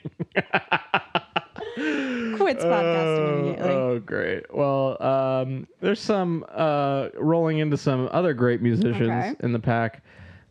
[2.37, 3.71] quits podcasting immediately.
[3.71, 4.55] Oh, great.
[4.55, 9.35] Well, um, there's some uh, rolling into some other great musicians Okay.
[9.41, 10.03] in the pack.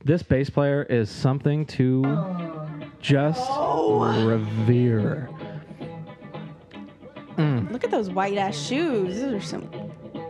[0.08, 2.02] This bass player is something to
[3.02, 4.26] just Oh.
[4.26, 5.30] revere.
[7.38, 9.20] Look at those white ass shoes.
[9.20, 9.70] Those are some.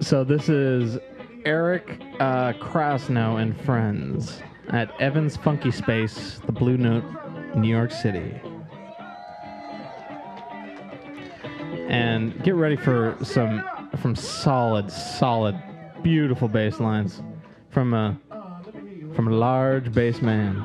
[0.01, 0.97] So this is
[1.45, 7.03] Eric uh, Krasno and friends at Evans Funky Space, the Blue Note,
[7.55, 8.33] New York City.
[11.87, 13.63] And get ready for some
[13.97, 15.55] from solid, solid,
[16.01, 17.21] beautiful bass lines
[17.69, 18.17] from a
[19.17, 20.63] from a large bass man.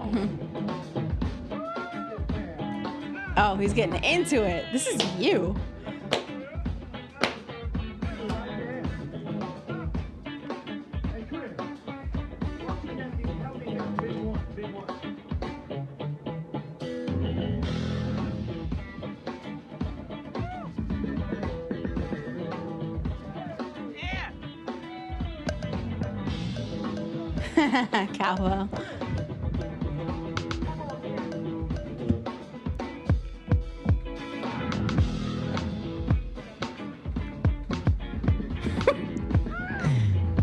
[3.39, 4.67] Oh, he's getting into it.
[4.73, 5.57] This is you.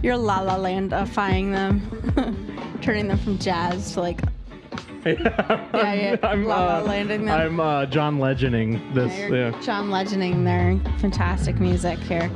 [0.10, 4.20] You're la la landifying them, turning them from jazz to like
[5.05, 7.39] yeah, yeah, I'm, la la uh, landing them.
[7.39, 9.16] I'm uh, John Legending this.
[9.16, 9.62] Yeah, you're Yeah.
[9.62, 12.32] John Legending their fantastic music here.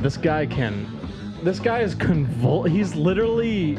[0.00, 0.86] God, this guy can.
[1.42, 2.68] This guy is convul.
[2.68, 3.78] He's literally.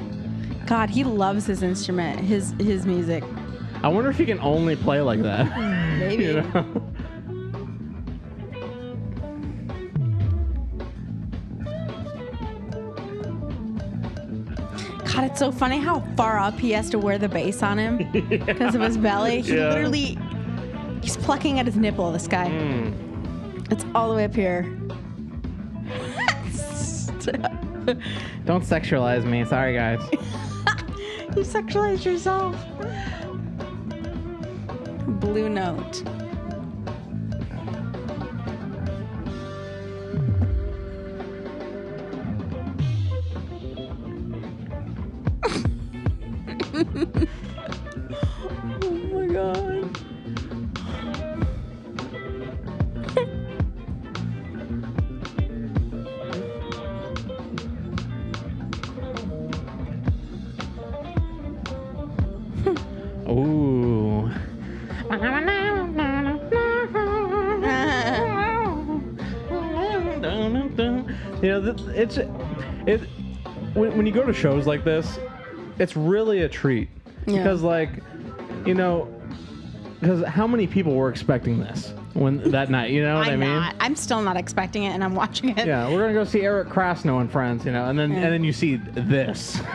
[0.66, 3.24] God, he loves his instrument, his his music.
[3.84, 5.58] I wonder if he can only play like that.
[6.00, 6.24] Maybe.
[6.26, 6.84] you know?
[15.14, 17.98] God, it's so funny how far up he has to wear the bass on him
[18.30, 19.42] because of his belly.
[19.42, 19.70] He Yeah.
[19.70, 20.18] literally
[21.02, 22.48] he's plucking at his nipple, this guy.
[22.50, 23.64] Hmm.
[23.72, 24.64] It's all the way up here.
[28.46, 29.46] Don't sexualize me.
[29.46, 30.00] Sorry, guys.
[30.12, 32.56] you sexualized yourself.
[35.20, 36.04] Blue note.
[71.90, 73.00] It's it
[73.74, 75.20] when, when you go to shows like this,
[75.80, 76.90] it's really a treat
[77.26, 77.38] Yeah.
[77.38, 77.90] because like
[78.66, 79.08] you know
[80.00, 82.90] because how many people were expecting this when that night?
[82.92, 83.50] You know what i I'm mean?
[83.50, 83.76] not.
[83.80, 85.66] I'm still not expecting it, and I'm watching it.
[85.68, 88.18] Yeah, we're gonna go see Eric Krasno and friends, you know, and then Yeah.
[88.24, 89.62] and then you see this.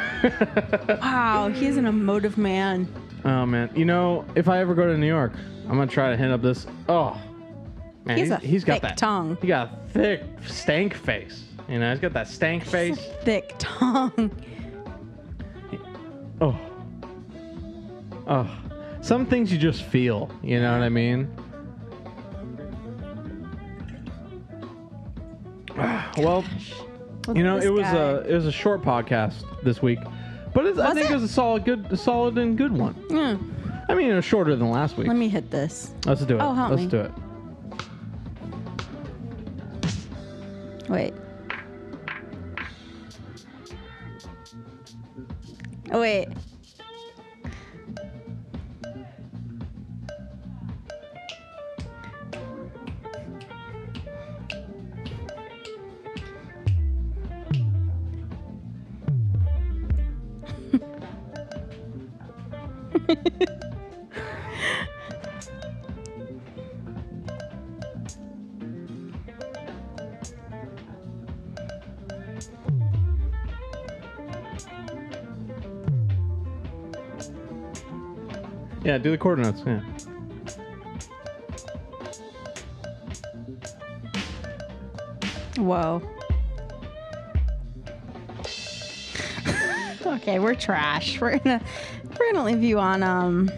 [0.89, 2.89] Wow, he's an emotive man.
[3.25, 5.33] oh man, you know, if I ever go to New York,
[5.69, 6.67] I'm gonna try to hit up this.
[6.89, 7.21] Oh,
[8.07, 9.37] Man, he's, a he's got thick that tongue.
[9.41, 11.45] He got a thick stank face.
[11.69, 12.99] You know, he's got that stank face.
[13.23, 14.31] Thick tongue.
[16.39, 16.55] Oh.
[18.27, 18.47] Oh.
[19.01, 21.35] Some things you just feel, you know what I mean?
[26.19, 26.45] well,
[27.27, 27.97] Look you know, it was guy.
[27.97, 29.99] a it was a short podcast this week,
[30.53, 31.13] but it's, I think it?
[31.13, 32.95] it was a solid good a solid and good one.
[33.09, 33.39] Yeah.
[33.89, 35.07] I mean, it was shorter than last week.
[35.07, 35.95] Let me hit this.
[36.05, 36.43] Let's do it.
[36.43, 36.89] Oh, help Let's me.
[36.89, 37.13] do it.
[40.89, 41.15] Wait.
[45.93, 46.01] Oh,
[79.07, 79.63] do the quarter notes.
[79.65, 79.81] Yeah.
[85.59, 86.03] Whoa.
[90.17, 91.21] okay, we're trash.
[91.21, 91.63] We're gonna
[92.19, 93.49] we're gonna leave you on um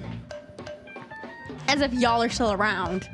[1.66, 3.08] as if y'all are still around.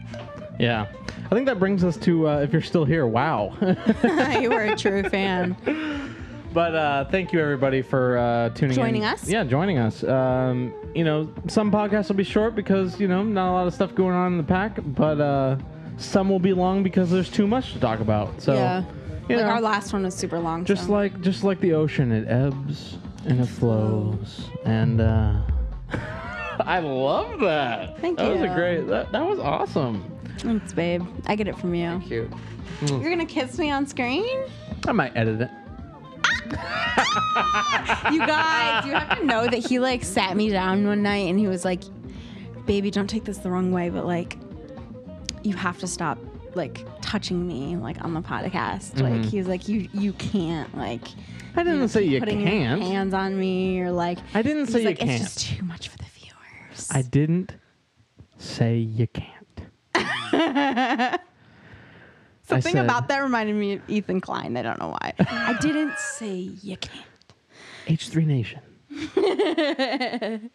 [0.59, 0.89] Yeah.
[1.27, 3.07] I think that brings us to uh, if you're still here.
[3.07, 3.57] Wow.
[4.41, 5.57] you were a true fan.
[6.55, 8.83] But uh, thank you everybody for uh, tuning in.
[8.83, 9.09] Joining in.
[9.09, 9.29] us?
[9.29, 10.05] Yeah, joining us.
[10.05, 13.75] Um, you know, some podcasts will be short because you know not a lot of
[13.75, 15.57] stuff going on in the pack, but uh,
[15.97, 18.41] some will be long because there's too much to talk about.
[18.41, 18.85] So, yeah.
[19.29, 20.65] you Like know, our last one was super long.
[20.65, 20.93] just so.
[20.93, 25.41] like just like the ocean, it ebbs and it flows, and uh,
[26.61, 27.99] I love that.
[28.01, 28.55] Thank that was a you.
[28.55, 28.87] great.
[28.87, 30.09] That, that was awesome.
[30.39, 31.03] Thanks, babe.
[31.27, 32.01] I get it from you.
[32.07, 32.31] Cute.
[32.87, 34.45] You're gonna kiss me on screen?
[34.87, 35.51] I might edit it.
[38.13, 41.39] You guys, you have to know that he like sat me down one night and
[41.39, 41.83] he was like,
[42.67, 44.37] "Baby, don't take this the wrong way, but like,
[45.43, 46.19] you have to stop
[46.55, 49.01] like touching me like on the podcast.
[49.01, 51.61] Like he was like, you you can't like." Mm-hmm.
[51.61, 52.83] I didn't know, say you putting your can't.
[52.83, 54.19] hands on me or like.
[54.35, 55.11] I didn't say you like, can't.
[55.23, 56.89] It's just too much for the viewers.
[56.91, 57.55] I didn't
[58.39, 59.61] say you can't.
[62.47, 64.57] Something said- about that reminded me of Ethan Klein.
[64.57, 65.13] I don't know why.
[65.19, 67.07] I didn't say you can't.
[67.87, 68.61] H3 Nation.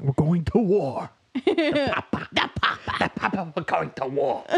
[0.00, 1.10] We're going to war.
[1.34, 2.28] The Papa.
[2.32, 2.96] The Papa.
[2.98, 4.44] The Papa, we're going to war.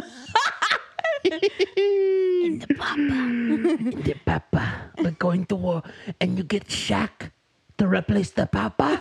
[1.25, 2.97] In the papa.
[2.97, 5.83] In The Papa, we're going to war.
[6.21, 7.31] And you get Shaq
[7.79, 9.01] to replace the Papa?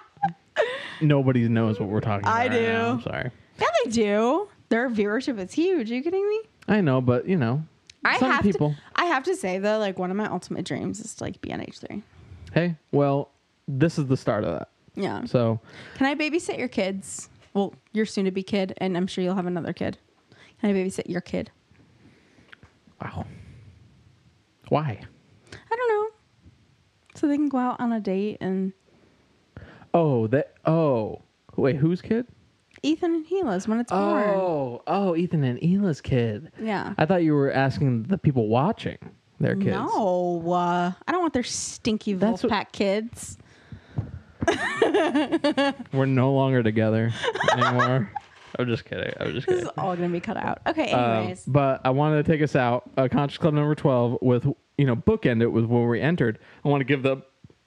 [1.00, 2.34] Nobody knows what we're talking about.
[2.34, 2.58] I right now.
[2.58, 2.90] do.
[2.98, 3.30] I'm sorry.
[3.58, 4.48] Yeah, they do.
[4.68, 5.90] Their viewership is huge.
[5.90, 6.40] Are you kidding me?
[6.68, 7.62] I know, but you know,
[8.04, 8.70] I some have people.
[8.70, 11.40] To, I have to say though, like one of my ultimate dreams is to like
[11.40, 12.02] be on H three.
[12.52, 13.30] Hey, well,
[13.68, 14.68] this is the start of that.
[14.94, 15.24] Yeah.
[15.26, 15.60] So,
[15.96, 17.28] Can I babysit your kids?
[17.52, 19.98] Well, your soon to be kid, and I'm sure you'll have another kid.
[20.60, 21.50] Can I babysit your kid?
[23.02, 23.26] wow.
[24.68, 25.00] Why?
[25.52, 26.08] I don't know.
[27.14, 28.72] So they can go out on a date and
[29.94, 30.54] Oh, that.
[30.66, 31.22] Oh,
[31.56, 32.26] wait, whose kid?
[32.86, 34.24] Ethan and Hila's when it's born.
[34.28, 36.52] Oh, oh, Ethan and Ela's kid.
[36.60, 36.94] Yeah.
[36.98, 38.98] I thought you were asking the people watching
[39.40, 39.66] their kids.
[39.76, 43.38] No, uh, I don't want their stinky That's what- kids.
[45.92, 47.12] We're no longer together
[47.52, 48.10] anymore.
[48.58, 49.12] I'm just kidding.
[49.20, 49.66] I'm just This kidding.
[49.68, 50.60] is all gonna be cut out.
[50.66, 51.44] Okay, Um, anyways.
[51.46, 54.46] but I wanted to take us out, uh, Conscious Club number 12, with,
[54.78, 56.38] you know, bookend it with where we entered.
[56.64, 57.18] I want to give the,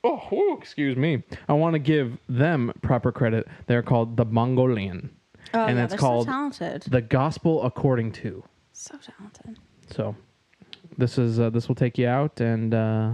[0.03, 1.23] oh, whew, excuse me.
[1.47, 3.47] I want to give them proper credit.
[3.67, 5.09] They're called the Mongolian.
[5.53, 6.83] oh, and yeah, it's they're called so talented.
[6.89, 8.43] The Gospel According to.
[8.73, 9.57] so talented.
[9.91, 10.15] So
[10.97, 13.11] this is, uh, this will take you out and, uh,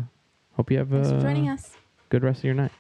[0.53, 1.71] hope you have Thanks a for joining us.
[2.09, 2.71] good rest of your night.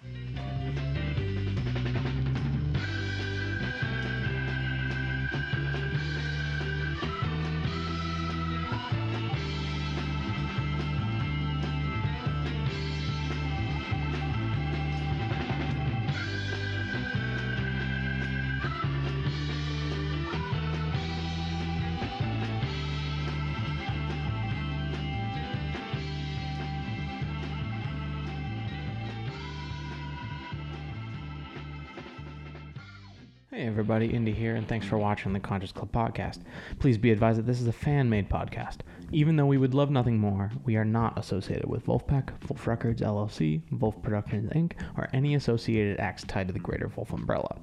[33.65, 36.41] Hey everybody, Indy here, and thanks for watching the Conscious Club podcast.
[36.77, 38.81] Please be advised that this is a fan-made podcast.
[39.11, 43.01] Even though we would love nothing more, we are not associated with Vulfpeck, Vulf Records
[43.01, 47.57] LLC, Vulf Productions Inc., or any associated acts tied to the greater Vulf umbrella.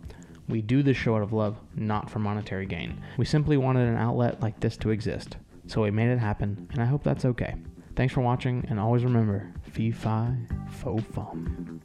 [0.49, 3.01] We do this show out of love, not for monetary gain.
[3.17, 5.37] We simply wanted an outlet like this to exist,
[5.69, 7.55] so we made it happen, and I hope that's okay.
[7.95, 10.35] Thanks for watching, and always remember, fee fi
[10.69, 11.81] fo fum.